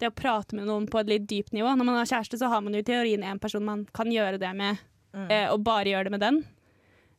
[0.00, 1.72] det å prate med noen på et litt dypt nivå.
[1.76, 4.38] Når man har kjæreste, så har man jo i teorien en person man kan gjøre
[4.40, 4.78] det med,
[5.14, 5.30] Mm.
[5.30, 6.44] eh, og bare gjøre det med den.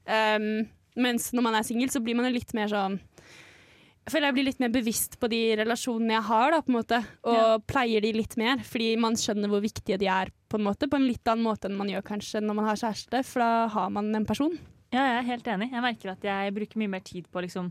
[0.07, 2.99] Um, mens når man er singel, så blir man jo litt mer sånn
[4.09, 6.77] Jeg føler jeg blir litt mer bevisst på de relasjonene jeg har, da, på en
[6.79, 6.97] måte,
[7.29, 7.57] og Ja.
[7.69, 10.97] pleier de litt mer, fordi man skjønner hvor viktige de er, på en måte, på
[10.97, 13.89] en litt annen måte enn man gjør kanskje når man har kjæreste, for da har
[13.93, 14.57] man en person.
[14.91, 15.69] Ja, jeg er helt enig.
[15.71, 17.69] Jeg merker at jeg bruker mye mer tid på liksom,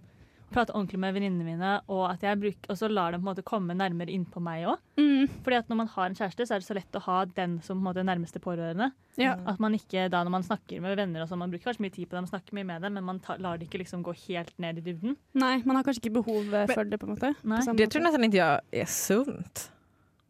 [0.53, 3.31] prate ordentlig med venninnene mine, og at jeg bruk, og så lar dem på en
[3.31, 4.83] måte komme nærmere innpå meg òg.
[5.01, 5.29] Mm.
[5.45, 7.59] Fordi at når man har en kjæreste, så er det så lett å ha den
[7.65, 8.91] som på en måte nærmeste pårørende.
[9.21, 9.37] Ja.
[9.51, 11.95] At man ikke da når man snakker med venner og sånn, man bruker kanskje mye
[11.95, 14.15] tid på dem, snakker mye med dem, men man tar, lar det ikke liksom gå
[14.27, 15.19] helt ned i dybden.
[15.39, 17.35] Nei, man har kanskje ikke behov eh, for det, på en måte.
[17.43, 17.65] Nei.
[17.65, 19.71] på Det tror jeg nesten ikke er är sunt.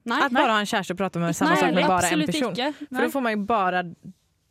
[0.09, 2.33] Nei, At bare ha en kjæreste og prate med samme sak med bare en absolutt
[2.33, 2.54] person.
[2.54, 2.87] ikke.
[2.88, 3.83] For då får man jo bara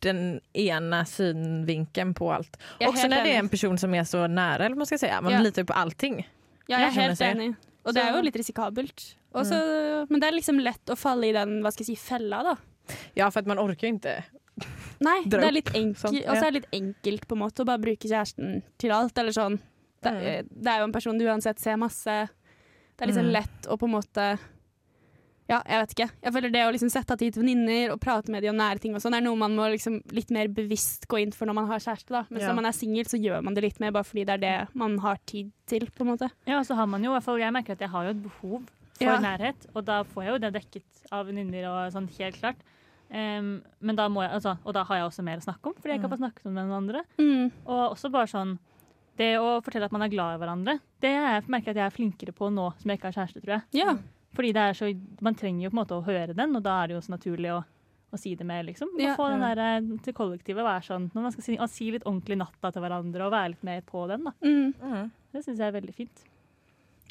[0.07, 2.57] den ena synvinkeln på alt.
[2.79, 5.21] Er Också när det är en person som är så nära, eller man ska säga.
[5.21, 5.39] Man Ja.
[5.41, 6.27] litar på allting.
[6.67, 7.55] Ja, jeg er helt enig.
[7.85, 9.15] Og det er jo litt risikabelt.
[9.33, 12.41] Også, Men det er liksom lett å falle i den hva skal jeg si, fella,
[12.43, 12.55] da.
[13.15, 14.23] Ja, for at man orker jo ikke
[14.99, 16.33] Nei, det er litt enkelt, ja.
[16.33, 19.15] er det litt enkelt på en måte å bare bruke kjæresten til alt.
[19.17, 19.59] Eller sånn.
[20.01, 20.47] Det, Mm.
[20.63, 22.29] det er jo en person du uansett ser masse
[22.97, 23.31] Det er liksom Mm.
[23.33, 24.39] lett å på en måte
[25.47, 26.07] Ja, jeg vet ikke.
[26.23, 28.57] Jeg føler det å liksom sette av tid til venninner og prate med de om
[28.59, 31.47] nære ting og sånn, er noe man må liksom litt mer bevisst gå inn for
[31.47, 32.09] når man har kjæreste.
[32.11, 32.25] da.
[32.29, 32.49] Mens Ja.
[32.49, 34.75] når man er singel, så gjør man det litt mer bare fordi det er det
[34.75, 35.87] man har tid til.
[35.95, 36.29] på en måte.
[36.45, 38.09] Ja, og så har man jo, i hvert fall jeg merker at jeg har jo
[38.09, 38.61] et behov
[38.97, 39.19] for Ja.
[39.19, 42.55] nærhet, og da får jeg jo det dekket av venninner og sånn helt klart.
[43.09, 45.73] Um, men da må jeg, altså, og da har jeg også mer å snakke om,
[45.75, 47.01] fordi jeg kan få snakket om det med noen andre.
[47.17, 47.51] Mm.
[47.65, 48.59] Og også bare sånn
[49.17, 51.85] Det å fortelle at man er glad i hverandre, det jeg merker jeg at jeg
[51.87, 53.63] er flinkere på nå som jeg ikke har kjæreste, tror jeg.
[53.73, 53.95] Ja.
[54.37, 54.91] Fordi det er så,
[55.25, 57.15] man trenger jo på en måte å høre den, og da er det jo så
[57.15, 57.61] naturlig å,
[58.13, 58.91] å si det med, liksom.
[59.01, 59.15] Ja.
[59.17, 62.05] få den der eh, til kollektivet være sånn når man skal si, å si litt
[62.05, 64.35] ordentlig natta til hverandre og være litt mer på den, da.
[64.45, 64.75] Mm.
[64.77, 65.09] Mm.
[65.33, 66.23] Det syns jeg er veldig fint.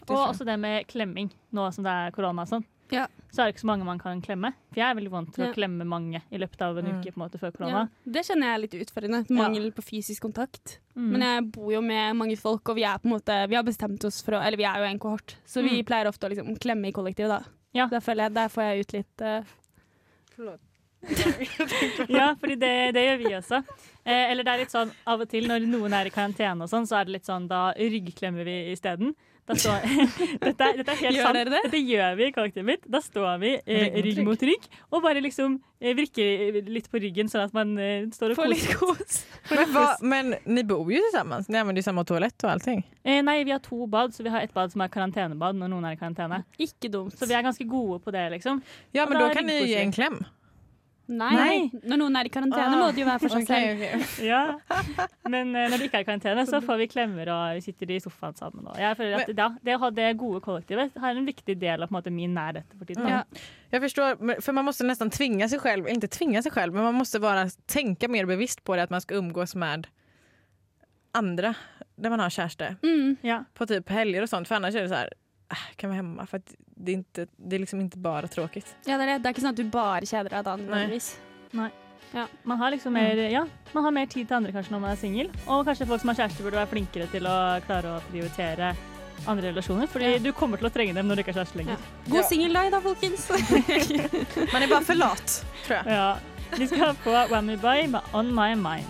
[0.06, 2.66] Og også det med klemming, nå som det er korona og sånn.
[2.90, 3.06] Ja.
[3.32, 4.52] Så er det ikke så mange man kan klemme.
[4.72, 5.50] For jeg er veldig vant til Ja.
[5.50, 7.00] å klemme mange i løpet av en Mm.
[7.00, 7.88] uke på en måte før Ja, korona.
[8.06, 9.30] det kjenner jeg er litt utfordrende.
[9.30, 10.78] Mangel på fysisk kontakt.
[10.96, 11.10] Mm.
[11.10, 13.62] Men jeg bor jo med mange folk, og vi er på en måte Vi har
[13.64, 15.84] bestemt oss for å Eller vi er jo en kohort, så vi Mm.
[15.86, 17.42] pleier ofte å liksom klemme i kollektivet, da.
[17.74, 17.86] Ja.
[17.88, 19.46] Der føler jeg Der får jeg ut litt
[20.36, 20.58] Forlåt
[22.08, 23.58] Ja, for det, det gjør vi også.
[24.04, 26.68] Eh, eller det er litt sånn av og til når noen er i karantene og
[26.70, 29.14] sånn, så er det litt sånn da ryggklemmer vi isteden.
[29.46, 29.84] Da står,
[30.46, 31.38] dette, dette er helt Gjør sant.
[31.38, 31.60] dere det?
[31.68, 32.86] Dette gjør vi i kollektivet mitt.
[32.90, 37.30] Da står vi eh, Rygg mot rygg og bare liksom eh, vrikker litt på ryggen
[37.30, 39.02] sånn at man eh, står og Får litt koser.
[39.04, 39.20] kos.
[39.56, 41.44] Men, hva, men ni bor jo sammen?
[41.46, 42.82] ni använder samme samma toalett og allting.
[43.06, 45.70] Eh, nei, vi har to bad, så vi har et bad som er karantenebad når
[45.72, 46.42] noen er i karantene.
[46.58, 47.14] Ikke dumt.
[47.16, 48.58] Så vi er ganske gode på det, liksom.
[48.96, 50.18] Ja men da, da kan ni gi en kläm.
[51.08, 51.34] Nei.
[51.34, 51.70] Nei.
[51.86, 52.78] Når noen er i karantene, Ah.
[52.80, 53.76] må det jo være for seg selv.
[53.76, 54.26] Okej, okej.
[54.32, 54.58] Ja.
[55.28, 57.90] Men uh, når de ikke er i karantene, så får vi klemmer og vi sitter
[57.94, 58.66] i sofaen sammen.
[58.66, 61.82] Og jeg føler at ja, Det å ha det gode kollektivet har en viktig del
[61.82, 63.06] av på en måte, min nærhet for tiden.
[63.08, 63.22] Ja.
[63.70, 66.82] Jag förstår, men- för man måste nästan tvinga sig själv, inte tvinga sig själv, men
[66.84, 69.86] man måste bara tänka mer bevisst på det att man ska umgås med
[71.12, 71.54] andra
[71.96, 73.16] der man har kärste Mm.
[73.22, 73.44] Ja.
[73.54, 75.10] på typ helger och sånt för annars är det så här äh,
[75.76, 76.40] kan vara hemma för
[76.76, 78.76] det är, inte, det är liksom inte bara tråkigt.
[78.84, 79.18] Ja, det er det.
[79.22, 80.56] Det er ikke sånn at du bare kjeder deg da,
[81.56, 81.70] Nei.
[82.14, 82.26] Ja.
[82.42, 85.00] Man har liksom mer, ja, man har mer tid til andre kanskje når man er
[85.00, 85.30] singel.
[85.46, 88.74] Og kanskje folk som har kjæreste burde være flinkere til å klare å prioritere
[89.26, 89.88] andre relasjoner.
[89.90, 91.82] Fordi du kommer til å trenge dem når du ikke har kjæreste lenger.
[92.06, 92.28] God Ja.
[92.28, 93.26] singeldag da, folkens.
[94.52, 95.26] Man er bare for lat
[95.66, 95.86] tror jeg.
[95.86, 96.16] Ja.
[96.56, 98.86] Vi skal få Whammy Bye med On My Mind.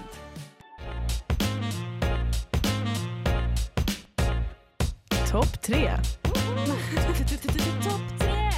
[5.26, 5.98] Topp tre.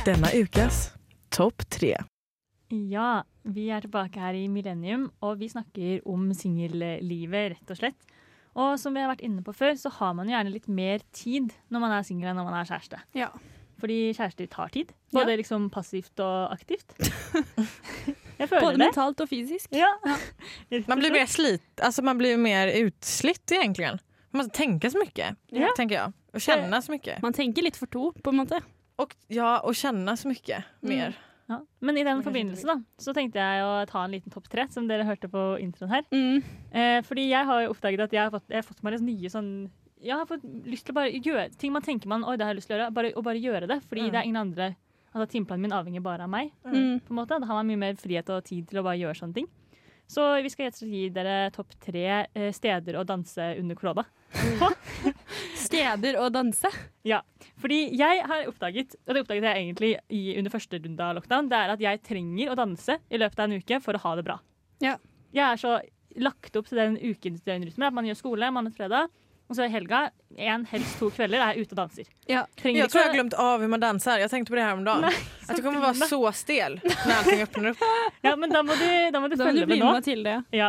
[0.04, 0.90] Denna ukas
[1.32, 1.94] topp tre.
[2.68, 8.10] Ja, vi er tilbake her i Millennium, og vi snakker om singellivet, rett og slett.
[8.58, 11.00] Og som vi har vært inne på før, så har man jo gjerne litt mer
[11.16, 13.00] tid når man er singel enn når man er kjæreste.
[13.16, 13.30] Ja.
[13.78, 14.92] Fordi kjærester tar tid.
[15.14, 16.96] Både liksom passivt og aktivt.
[18.38, 18.84] Jeg føler Både det.
[18.84, 19.72] mentalt og fysisk.
[19.74, 19.88] Ja.
[20.90, 23.88] Man blir mer slit, altså man blir mer utslitt egentlig.
[24.30, 25.72] Man må tenke så mye, Ja.
[25.76, 27.22] tänker Och känna så mycket.
[27.22, 28.60] Man tenker litt for to, på en måte.
[28.96, 31.14] Och, ja, och känna så mycket mer.
[31.46, 31.62] Ja.
[31.78, 34.84] Men i den forbindelse da, så tenkte jeg å ta en liten topp tre, som
[34.88, 36.02] dere hørte på introen her.
[36.12, 36.42] Mm.
[36.72, 39.30] Eh, fordi jeg har oppdaget at jeg har fått, jeg har fått meg litt nye
[39.32, 42.44] sånn Jeg har fått lyst til å bare gjøre ting man tenker man Oi, det
[42.46, 42.94] har jeg lyst til å gjøre.
[42.94, 43.80] Bare, og bare gjøre det.
[43.88, 44.10] Fordi Mm.
[44.12, 44.76] det er ingen andre
[45.14, 46.52] Altså Timeplanen min avhenger bare av meg.
[46.64, 47.00] Mm.
[47.00, 47.40] på en måte.
[47.40, 49.48] Da har man mye mer frihet og tid til å bare gjøre sånne ting.
[50.06, 54.04] Så vi skal og gi dere topp tre eh, steder å danse under korona.
[55.96, 56.70] Steder å danse.
[57.09, 57.22] Ja,
[57.62, 61.48] Fordi jeg har oppdaget, og det oppdaget jeg egentlig i, under første runde av lockdown,
[61.51, 64.16] det er at jeg trenger å danse i løpet av en uke for å ha
[64.18, 64.38] det bra.
[64.85, 64.96] Ja.
[65.33, 65.79] Jeg er så
[66.18, 69.09] lagt opp til den ukens døgnrytme at man gjør skole mandag til fredag,
[69.48, 72.09] og så i helga, en, helst to kvelder, er jeg ute og danser.
[72.29, 72.42] Ja.
[72.61, 74.20] Jeg tror jeg har glemt av hvordan man danser.
[74.20, 75.07] Jeg tenkte på det her om dagen.
[75.09, 75.14] Nei,
[75.48, 77.87] at du kommer til å være så stel når allting åpner opp.
[78.27, 79.94] Ja, men da må du, da må du Da må du følge bli med nå.
[79.96, 80.37] med til det.
[80.53, 80.68] Ja.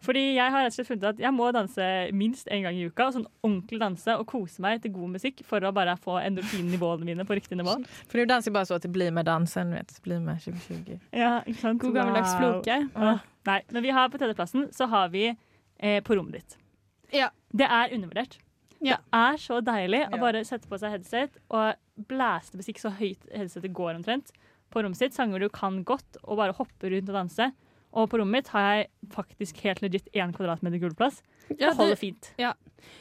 [0.00, 1.86] Fordi jeg har rett og slett funnet at jeg må danse
[2.16, 3.10] minst en gang i uka.
[3.12, 7.26] Sånn ordentlig danse og kose meg til god musikk for å bare få endorfinnivåene mine
[7.28, 7.74] på riktig nivå.
[8.08, 9.92] For du danser bare bara så at det blir med dansen, vet.
[10.04, 11.00] Blir med 2020.
[11.16, 11.80] Ja, ikke sant?
[11.84, 12.40] God gammeldags Wow.
[12.62, 12.78] floke.
[12.96, 16.56] Åh, Nei, men vi har på tredjeplassen så har vi eh, på rommet ditt.
[17.12, 17.30] Ja.
[17.52, 18.38] Det er undervurdert.
[18.80, 18.96] Ja.
[18.96, 21.74] Det er så deilig å bare sette på seg headset og
[22.08, 24.32] blæste musikk så høyt headsetet går omtrent.
[24.72, 27.50] På rommet sitt sanger du kan godt, og bare hoppe rundt og danse.
[27.90, 31.22] Og på rommet mitt har jeg faktisk helt legit én kvadratmeter gulvplass.
[31.50, 32.28] Ja, Det holder fint.
[32.38, 32.52] ja,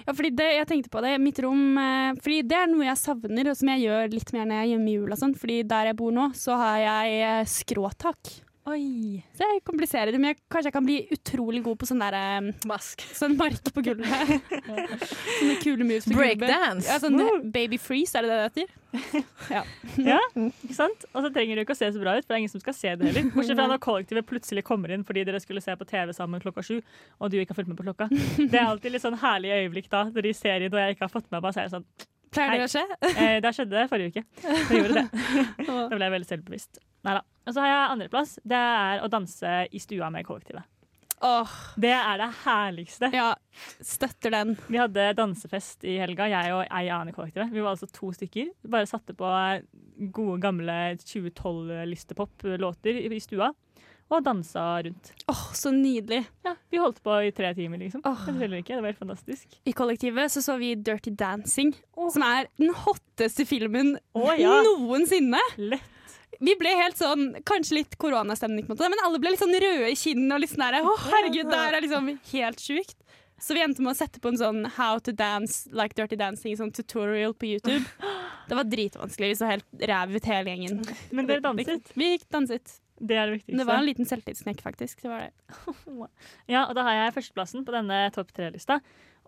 [0.10, 1.12] fordi det, jeg tenkte på det.
[1.22, 4.48] Mitt rom eh, Fordi det er noe jeg savner, og som jeg gjør litt mer
[4.50, 5.36] når jeg er hjemme i jul og sånn.
[5.38, 8.34] Fordi der jeg bor nå, så har jeg eh, skråtak.
[8.70, 9.22] Oi.
[9.34, 12.18] Så jeg kompliserer det, men jeg, kanskje jeg kan bli utrolig god på sånn der
[12.18, 13.02] eh, Mask.
[13.18, 14.10] Sånn mark på gulvet.
[15.40, 16.14] Sånne kule moves på.
[16.18, 16.86] Breakdance.
[16.90, 17.18] Ja, sånn
[17.56, 19.26] baby freeze, er det det det heter?
[20.06, 21.08] Ja, ikke sant?
[21.14, 22.62] Og så trenger du ikke å se så bra ut, for det er ingen som
[22.64, 23.32] skal se det heller.
[23.34, 26.66] Bortsett fra når kollektivet plutselig kommer inn fordi dere skulle se på TV sammen klokka
[26.66, 26.78] sju,
[27.18, 28.10] og du ikke har fulgt med på klokka.
[28.12, 31.08] Det er alltid litt sånn herlig øyeblikk da, når de ser inn og jeg ikke
[31.08, 31.90] har fått med meg, så er det sånn
[32.30, 32.84] Pleier det å skje?
[33.18, 34.22] eh, Det skjedde forrige uke.
[34.70, 35.06] Det gjorde det.
[35.66, 36.78] Da ble jeg veldig selvbevisst.
[37.08, 37.24] Neida.
[37.50, 38.36] Og så har jeg andreplass.
[38.46, 40.62] Det er å danse i stua med kollektivet.
[41.26, 41.50] Oh.
[41.76, 43.10] Det er det herligste.
[43.20, 43.34] ja.
[43.82, 44.54] Støtter den.
[44.70, 47.52] Vi hadde dansefest i helga, jeg og ei annen i kollektivet.
[47.52, 48.48] Vi var altså to stykker.
[48.70, 49.28] Bare satte på
[50.14, 53.50] gode, gamle 2012-listepop-låter i stua.
[54.10, 55.12] Og dansa rundt.
[55.30, 56.24] Åh, så nydelig.
[56.46, 58.02] Ja, Vi holdt på i tre timer, liksom.
[58.06, 58.26] Oh.
[58.26, 58.34] Det
[58.70, 59.46] var helt fantastisk.
[59.66, 61.74] I kollektivet så så vi Dirty Dancing,
[62.14, 63.98] som er den hotteste filmen
[64.38, 64.62] ja.
[64.66, 65.42] noensinne.
[65.58, 65.96] Lett.
[66.40, 69.56] Vi ble helt sånn, kanskje litt koronastemning, på en måte, men alle ble litt sånn
[69.56, 72.98] røde i kinnene og litt sånn der, Å, herregud, det her er liksom helt sjukt.
[73.40, 76.58] Så vi endte med å sette på en sånn How to dance like dirty dancing,
[76.60, 77.86] sånn tutorial på YouTube.
[78.50, 79.30] Det var dritvanskelig.
[79.32, 80.82] Vi så helt ræv ut hele gjengen.
[81.16, 81.92] Men dere danset.
[81.96, 82.76] Vi gikk danset.
[83.00, 83.60] Det er det viktigste.
[83.62, 85.04] det var en liten selvtidsknekk, faktisk.
[85.06, 85.32] Det var det.
[86.54, 88.82] Ja, og da har jeg førsteplassen på denne topp tre-lista,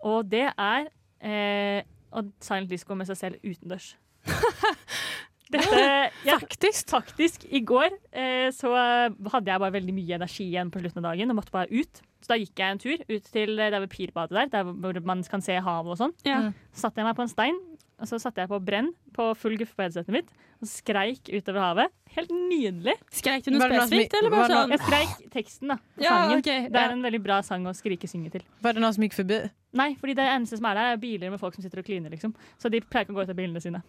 [0.04, 0.90] og det er
[1.24, 1.80] eh,
[2.12, 3.94] å silent disco med seg selv utendørs.
[5.52, 5.82] Dette
[6.28, 6.88] ja, Faktisk.
[6.92, 11.12] Faktisk, i går eh, så hadde jeg bare veldig mye energi igjen på slutten av
[11.12, 12.02] dagen og måtte bare ut.
[12.22, 15.00] Så da gikk jeg en tur ut til eh, der ved Pirbadet der, der hvor
[15.08, 16.16] man kan se havet og sånn.
[16.28, 16.46] Ja.
[16.48, 16.56] Mm.
[16.72, 17.58] Så satte jeg meg på en stein,
[18.02, 20.30] og så satte jeg på brenn på full guffe på headsetet mitt
[20.62, 21.92] og skreik utover havet.
[22.14, 22.94] Helt nydelig.
[23.14, 24.74] Skreik du noe spesifikt, eller bare sånn?
[24.74, 25.78] Jeg skreik teksten, da.
[25.80, 26.42] på Ja, sangen.
[26.42, 28.44] ok, Det er en veldig bra sang å skrike-synge til.
[28.62, 29.40] Var det noe som gikk forbi?
[29.80, 32.12] Nei, fordi det eneste som er der, er biler med folk som sitter og kliner,
[32.14, 32.34] liksom.
[32.62, 33.82] Så de pleier ikke å gå ut av bilene sine.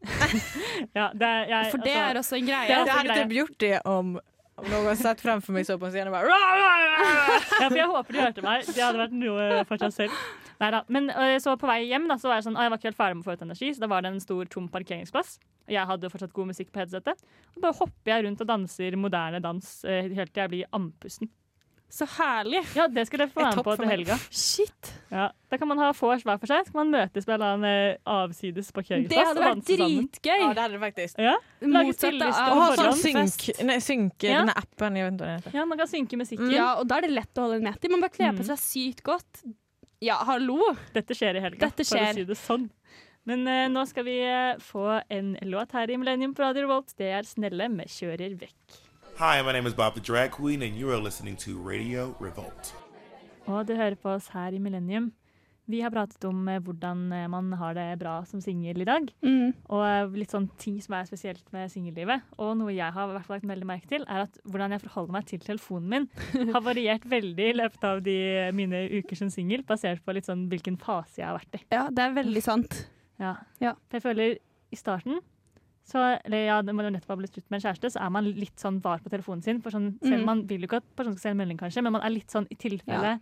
[0.98, 2.66] ja, det er, jeg, For det altså- er også en greie.
[2.68, 4.12] Det er Jeg hadde ikke gjort det om,
[4.56, 6.30] om någon satt fremfor meg så på en scen og bare
[7.60, 8.64] Ja, for jeg håper de hørte meg.
[8.68, 10.22] Det hadde vært noe for seg selv.
[10.60, 10.82] Neida.
[10.92, 12.90] Men øh, så på vei hjem da, så var jeg sånn, ah, jeg var ikke
[12.90, 15.38] helt ferdig med å få ut energi, så da var det en stor tom parkeringsplass.
[15.70, 17.22] Jeg hadde fortsatt god musikk på headsetet.
[17.54, 21.30] Og bare hopper jeg rundt og danser moderne dans øh, helt til jeg blir andpusten.
[21.90, 22.60] Så herlig.
[22.78, 24.16] Ja, det skal dere få være med på til helga.
[24.30, 24.90] Shit.
[25.10, 27.34] Ja, da kan man ha vors hver for seg, så kan man møtes på en
[27.34, 29.10] eller annen øh, avsides parkeringsplass.
[29.10, 30.38] Det hadde vært dritgøy.
[30.38, 31.18] Ja det hadde det faktisk.
[31.18, 34.38] Ja, Lage spilleliste Och ha av synk, nei, synke Ja.
[34.44, 35.56] denne appen, jag vet inte vad den heter.
[35.58, 36.52] ja, man kan synke musikken.
[36.54, 37.88] Ja, og da er det lett å holde nett i.
[37.90, 38.50] Man bare kler på Mm.
[38.52, 39.42] seg sykt godt.
[40.00, 40.60] Ja, hallo.
[40.94, 41.98] Dette skjer i helga, Dette skjer.
[42.06, 42.70] for å si det sånn.
[43.26, 46.94] Men uh, nå skal vi uh, få en låt her i Millennium på Radio Revolt.
[46.96, 48.78] Det er 'Snelle' med 'Kjører vekk'.
[49.20, 52.70] Hi, my name is Bob the Drag Queen, and you are listening to Radio Revolt.
[53.44, 55.10] Og du hører på oss her i Millennium.
[55.68, 59.10] Vi har pratet om eh, hvordan eh, man har det bra som singel i dag.
[59.20, 59.50] Mm.
[59.68, 62.24] Og eh, litt sånn ting som er spesielt med singellivet.
[62.40, 65.16] Og noe jeg har hvert fall lagt veldig merke til, er at hvordan jeg forholder
[65.18, 66.08] meg til telefonen min,
[66.54, 68.16] har variert veldig i løpet av de
[68.56, 71.66] mine uker som singel, basert på litt sånn hvilken fase jeg har vært i.
[71.76, 72.86] Ja, det er veldig sant.
[73.20, 73.36] Ja.
[73.60, 73.76] Ja.
[73.90, 74.40] For jeg føler
[74.72, 75.20] i starten
[75.90, 78.14] så, eller ja, når man jo nettopp har blitt slutt med en kjæreste, så er
[78.14, 79.60] man litt sånn var på telefonen sin.
[79.64, 80.26] For sånn, selv Mm.
[80.28, 82.30] Man vil jo ikke at personen skal se en melding, kanskje, men man er litt
[82.30, 83.18] sånn i tilfelle.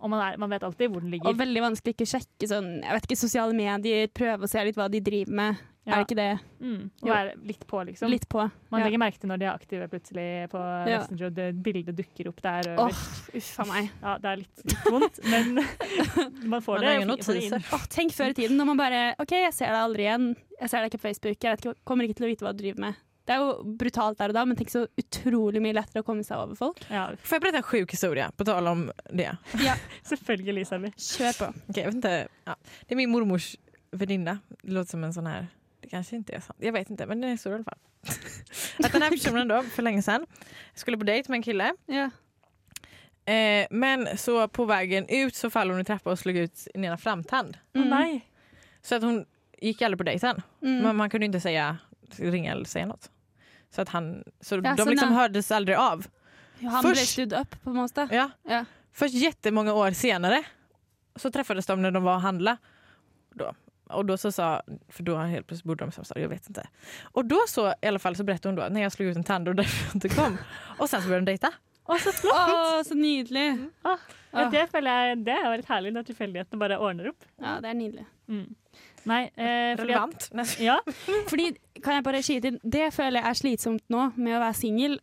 [0.00, 1.28] Og man, er, man vet alltid hvor den ligger.
[1.28, 4.62] Og veldig vanskelig ikke å sjekke sånn, jeg vet ikke, sosiale medier, prøve å se
[4.64, 5.60] litt hva de driver med.
[5.88, 5.94] Ja.
[5.96, 6.40] Er det ikke det?
[6.60, 7.12] Mm, og Jo.
[7.14, 8.10] være litt på, liksom.
[8.12, 8.42] Litt på.
[8.70, 8.86] Man ja.
[8.86, 10.98] legger merke til når de er aktive plutselig på Ja.
[11.00, 12.68] Messenger, og det bildet dukker opp der.
[12.76, 13.30] Øverst.
[13.34, 13.90] uff a meg.
[14.02, 15.54] Ja, det er litt, litt vondt, men
[16.52, 17.06] man får Man det.
[17.08, 17.64] notiser.
[17.72, 20.34] Åh, tenk før i tiden når man bare OK, jeg ser deg aldri igjen.
[20.60, 21.38] Jeg ser deg ikke på Facebook.
[21.40, 23.00] Jeg vet ikke, kommer ikke til å vite hva du driver med.
[23.30, 26.24] Det er jo brutalt der og da, men tenk så utrolig mye lettere å komme
[26.26, 26.80] seg over folk.
[26.90, 29.30] Ja, Får jeg berätta en sjuk historie på tal om det?
[30.10, 30.90] selvfølgelig, Sally.
[30.98, 31.50] Kjør på.
[31.70, 32.56] Okay, jag ja.
[32.84, 33.52] Det er min mormors
[33.92, 34.40] venninne.
[34.62, 35.59] Det låter som en sånn här, det
[35.90, 36.58] kanske inte är sant.
[36.62, 37.78] Jag vet inte, men det är stor i alla fall.
[38.84, 40.26] Att den här personen då, för länge sedan,
[40.74, 41.74] skulle på dejt med en kille.
[41.86, 42.10] Ja.
[43.32, 46.84] Eh, men så på vägen ut så faller hon i trappan och slog ut sin
[46.84, 47.56] ena framtand.
[47.74, 48.26] Å nej.
[48.82, 49.24] Så att hon
[49.58, 50.42] gick aldrig på dejten.
[50.62, 50.82] Mm.
[50.84, 51.78] Men man kunde inte säga,
[52.16, 53.10] ringa eller säga något.
[53.70, 56.06] Så att han, så Ja, de så liksom hördes aldrig av.
[56.60, 58.08] Han ble Først- studd opp, på en måte.
[58.12, 58.30] Ja.
[58.42, 58.64] Ja.
[58.92, 60.42] Först jättemånga år senare
[61.16, 62.56] så träffades de när de var och handla.
[63.34, 63.54] Då.
[63.92, 66.46] Och då så sa, för då helt plötsligt bodde de i samma stad, jag vet
[66.48, 66.68] inte.
[67.02, 69.24] Och då så i alla fall så berättade hon då när jag slog ut en
[69.24, 70.38] tand och därför jag inte kom.
[70.78, 71.52] Och sen så började de dejta.
[71.90, 72.50] Å, så flott!
[72.54, 73.68] Å, så nydelig.
[73.82, 73.98] Ah,
[74.30, 77.24] ja, det føler jeg det er litt herlig når tilfeldighetene bare ordner opp.
[77.42, 78.04] Ja, det er nydelig.
[78.30, 78.44] Mm.
[79.10, 80.60] Nei, eh, fordi at, Relevant.
[80.60, 80.76] ja,
[81.30, 81.48] Fordi,
[81.82, 84.98] kan jeg bare skyte inn, det føler jeg er slitsomt nå med å være singel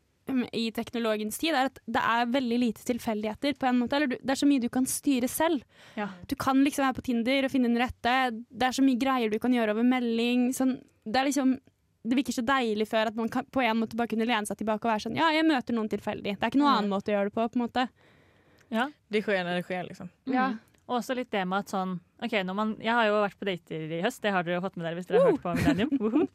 [0.53, 3.95] i teknologens tid, er at det er veldig lite tilfeldigheter på en måte.
[3.95, 5.63] Eller du, det er så mye du kan styre selv.
[5.95, 6.09] Ja.
[6.27, 8.15] Du kan liksom være på Tinder og finne den rette.
[8.49, 10.49] Det er så mye greier du kan gjøre over melding.
[10.57, 11.57] Sånn, det er liksom
[12.07, 14.55] det virker så deilig før at man kan, på en måte bare kunne lene seg
[14.61, 16.37] tilbake og være sånn Ja, jeg møter noen tilfeldig.
[16.37, 16.77] Det er ikke noen Mm.
[16.77, 17.47] annen måte å gjøre det på.
[17.49, 17.87] på en måte.
[18.71, 18.85] ja.
[19.11, 20.09] Det skjer når det skjer, liksom.
[20.31, 20.45] Ja.
[20.53, 20.59] Mm.
[20.87, 23.91] Og også litt det med at sånn ok, man, Jeg har jo vært på dater
[23.97, 26.27] i høst, det har dere jo fått med dere hvis dere har hørt på Millennium.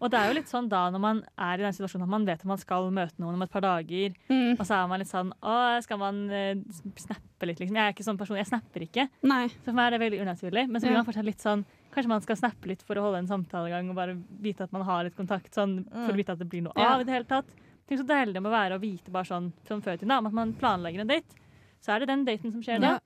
[0.00, 2.26] Og det er jo litt sånn da når man er i den situasjonen at man
[2.26, 4.56] vet at man skal møte noen om et par dager, Mm.
[4.58, 6.54] og så er man litt sånn Å, skal man uh,
[6.98, 7.76] snappe litt, liksom?
[7.76, 9.08] Jeg er ikke sånn person, jeg snapper ikke.
[9.22, 9.46] Nei.
[9.48, 10.64] Så for meg er det veldig unaturlig.
[10.68, 11.02] Men så blir Ja.
[11.02, 13.70] man fortsatt litt sånn Kanskje man skal snappe litt for å holde en samtale i
[13.72, 14.12] gang og bare
[14.44, 16.92] vite at man har litt kontakt, sånn, for å vite at det blir noe Ja.
[16.94, 17.46] av i det hele tatt.
[17.88, 20.26] Tenk så deilig det må være å vite bare sånn som før i tiden, om
[20.28, 21.34] at man planlegger en date.
[21.80, 22.98] Så er det den daten som skjer da.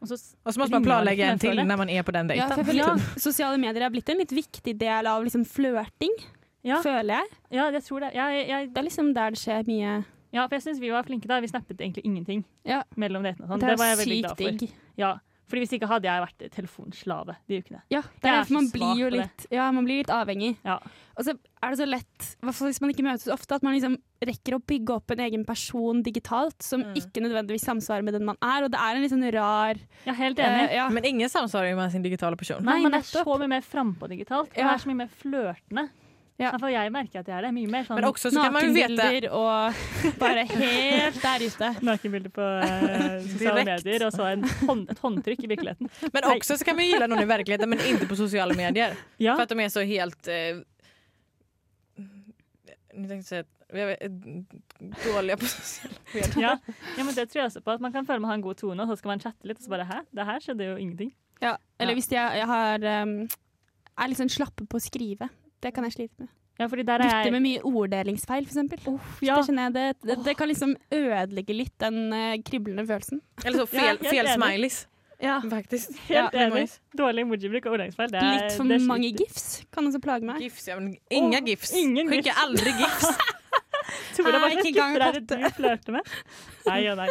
[0.00, 0.16] Ja.
[0.46, 2.64] Og så må så man planlegge en til når man er på den Ja, dejten.
[2.64, 6.14] for jeg føler Sosiale medier er blitt en litt viktig del av liksom flørting,
[6.64, 7.28] Ja, føler jeg.
[7.52, 8.14] ja, jeg tror det.
[8.14, 11.02] Jeg, jeg, Det er liksom der det skjer mye ja, for jeg syns vi var
[11.02, 11.40] flinke da.
[11.40, 12.82] Vi snappet egentlig ingenting Ja.
[12.96, 13.48] mellom datene.
[13.48, 13.58] Sånn.
[13.60, 14.76] Det Det, var jeg veldig glad for.
[14.96, 15.18] Ja,
[15.50, 17.80] Fordi Hvis ikke hadde jeg vært telefonslave de ukene.
[17.90, 20.52] Ja, det er er man blir jo litt, ja, man blir litt avhengig.
[20.64, 20.78] Ja.
[21.18, 24.56] Og så er det så lett, hvis man ikke møtes ofte, at man liksom rekker
[24.56, 26.94] å bygge opp en egen person digitalt som Mm.
[26.96, 28.64] ikke nødvendigvis samsvarer med den man er.
[28.64, 29.74] Og det er en litt sånn rar
[30.06, 30.70] er helt enig.
[30.70, 30.88] Uh, ja.
[30.88, 32.62] Men ingen samsvarer med sin digitale person.
[32.64, 34.54] Nei, Nei, man er så mye mer frampå digitalt.
[34.56, 34.72] Man Ja.
[34.74, 35.90] er så mye mer flørtende.
[36.40, 36.48] Ja.
[36.48, 37.50] I hvert fall jeg merker at jeg er det.
[37.52, 39.80] Mye mer sånn også så Nakenbilder og
[40.22, 41.68] bare helt der ute.
[41.90, 45.90] nakenbilder på eh, sosiale medier, og så en hånd, et håndtrykk i virkeligheten.
[46.14, 48.96] Men også så kan man like noen någon i virkeligheten, men ikke på sosiale medier.
[49.20, 50.30] Ja, For at de er så helt...
[50.32, 50.62] Eh,
[53.04, 54.08] vet, eh,
[55.04, 56.40] dåliga på sosiale medier.
[56.46, 56.54] ja.
[56.96, 57.76] ja, men det tror jeg også på.
[57.76, 59.60] At man kan føle man har en god tone, og så skal man chatte litt,
[59.60, 61.12] og så bare hæ, det her skjedde jo ingenting.
[61.44, 61.58] Ja.
[61.76, 62.00] Eller Ja.
[62.00, 63.14] hvis jeg, jeg har, um,
[64.00, 65.28] er litt sånn slappe på å skrive.
[65.62, 66.28] Det kan jeg slite med.
[66.60, 69.00] Ja, fordi der er Gutter jeg med mye orddelingsfeil, for eksempel.
[69.24, 73.22] ja, Det, det, det, det kan liksom ødelegge litt den uh, kriblende følelsen.
[73.44, 74.86] Eller så fel, ja, fel smileys
[75.22, 75.40] Ja.
[75.50, 75.96] Faktisk.
[76.08, 76.68] helt Ja, enig.
[76.96, 78.12] Dårlig emojibruk og ordleggsfeil.
[78.12, 80.40] Litt for mange gifs kan også plage meg.
[80.44, 81.72] Gifs, ja, men ingen oh, gifs.
[81.76, 82.44] ingen Skicka gifs.
[82.44, 83.08] aldri gifs.
[84.16, 86.16] Tora, hva slags gutter er det du flørter med?
[86.66, 87.08] Nei og nei.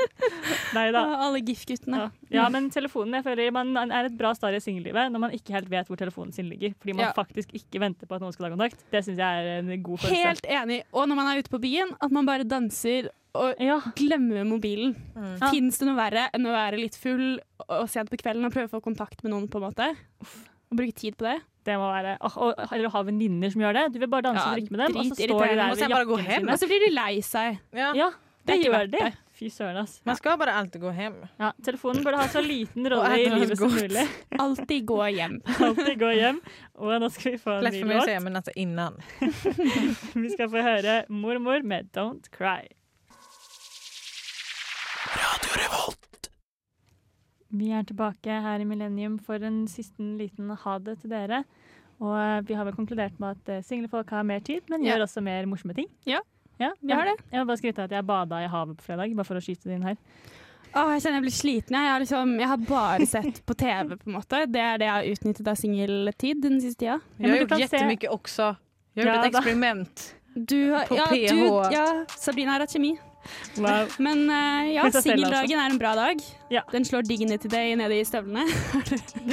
[0.75, 1.01] Nei da.
[1.25, 1.99] Alle gif-guttene.
[2.03, 2.09] Ja.
[2.43, 5.55] ja, men telefonen jeg føler man er et bra stadie i singellivet når man ikke
[5.57, 6.73] helt vet hvor telefonen sin ligger.
[6.79, 7.13] Fordi man Ja.
[7.17, 8.83] faktisk ikke venter på at noen skal ta kontakt.
[8.91, 10.25] Det syns jeg er en god følelse.
[10.27, 10.81] Helt enig.
[10.93, 13.79] Og når man er ute på byen, at man bare danser og Ja.
[13.95, 14.95] glemmer mobilen.
[15.15, 15.49] Ja.
[15.51, 18.69] Fins det noe verre enn å være litt full og sent på kvelden og prøve
[18.69, 19.47] å få kontakt med noen?
[19.49, 19.95] på en måte?
[20.71, 21.39] Og bruke tid på det?
[21.65, 22.15] Det må være
[22.71, 23.93] Eller å ha venninner som gjør det.
[23.93, 25.77] Du vil bare danse Ja, og drikke med dem, og så står de der med
[25.77, 26.51] sen bare gå jakkene sine.
[26.53, 27.59] Og så blir de lei seg.
[27.73, 27.89] Ja.
[27.93, 28.09] Ja,
[28.45, 29.13] Det det gjør det.
[29.39, 30.01] Fy søren, ass.
[30.03, 31.13] Man skal bare alltid gå hjem.
[31.39, 34.03] Ja, telefonen burde ha så liten rolle i livet som mulig.
[34.43, 35.37] Alltid gå hjem.
[35.67, 36.41] Alltid gå hjem.
[36.75, 38.05] Og nå skal vi få en ny för mig att låt.
[38.09, 38.99] säga men altså innan.
[40.13, 42.67] Vi skal få høre 'Mormor' med 'Don't Cry'.
[47.49, 51.43] Vi er tilbake her i Millennium for en siste liten ha det til dere.
[51.99, 54.93] Og vi har vel konkludert med at eh, single folk har mer tid, men Ja.
[54.95, 55.87] gjør også mer morsomme ting.
[56.07, 56.19] Ja,
[56.59, 57.15] ja vi har det.
[57.31, 59.43] Jeg vil bare skryte av at jeg bada i havet på fredag, bare for å
[59.43, 59.97] skyte det inn her.
[60.75, 61.75] Åh, jeg kjenner jeg blir sliten.
[61.79, 64.43] Jeg har, liksom, jeg har bare sett på TV, på en måte.
[64.53, 66.99] Det er det jeg har utnyttet av singeltid den siste tida.
[67.17, 68.49] men Jag har gjort jettemye også.
[68.95, 69.89] Jeg har gjort et eksperiment.
[69.89, 70.15] experiment.
[70.49, 71.31] Du, har- På ja, PH.
[71.33, 72.91] Du, ja, Sabrina har hatt kjemi.
[73.57, 73.87] Wow.
[74.05, 76.23] Men uh, ja, selv, singeldagen er en bra dag.
[76.53, 76.63] Ja.
[76.71, 78.45] Den slår Dignity Day nede i støvlene.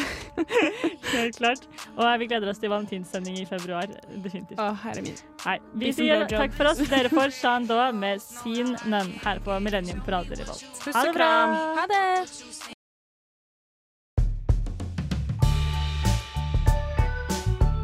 [1.17, 1.67] Helt klart.
[1.97, 3.89] Og vi gleder oss til valentinssending i februar.
[4.11, 4.61] Definitivt.
[4.61, 5.19] Å, herre min.
[5.47, 6.83] Nei, vi Peace sier takk for oss.
[6.91, 10.83] Dere får Shan Da med sin Nun her på Millennium på Radio Revolt.
[10.93, 11.33] Ha det bra!
[11.81, 12.75] Ha det!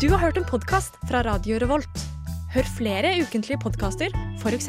[0.03, 2.07] Du har hørt en podkast fra Radio Revolt.
[2.53, 4.11] Hør flere ukentlige podkaster,
[4.43, 4.69] f.eks.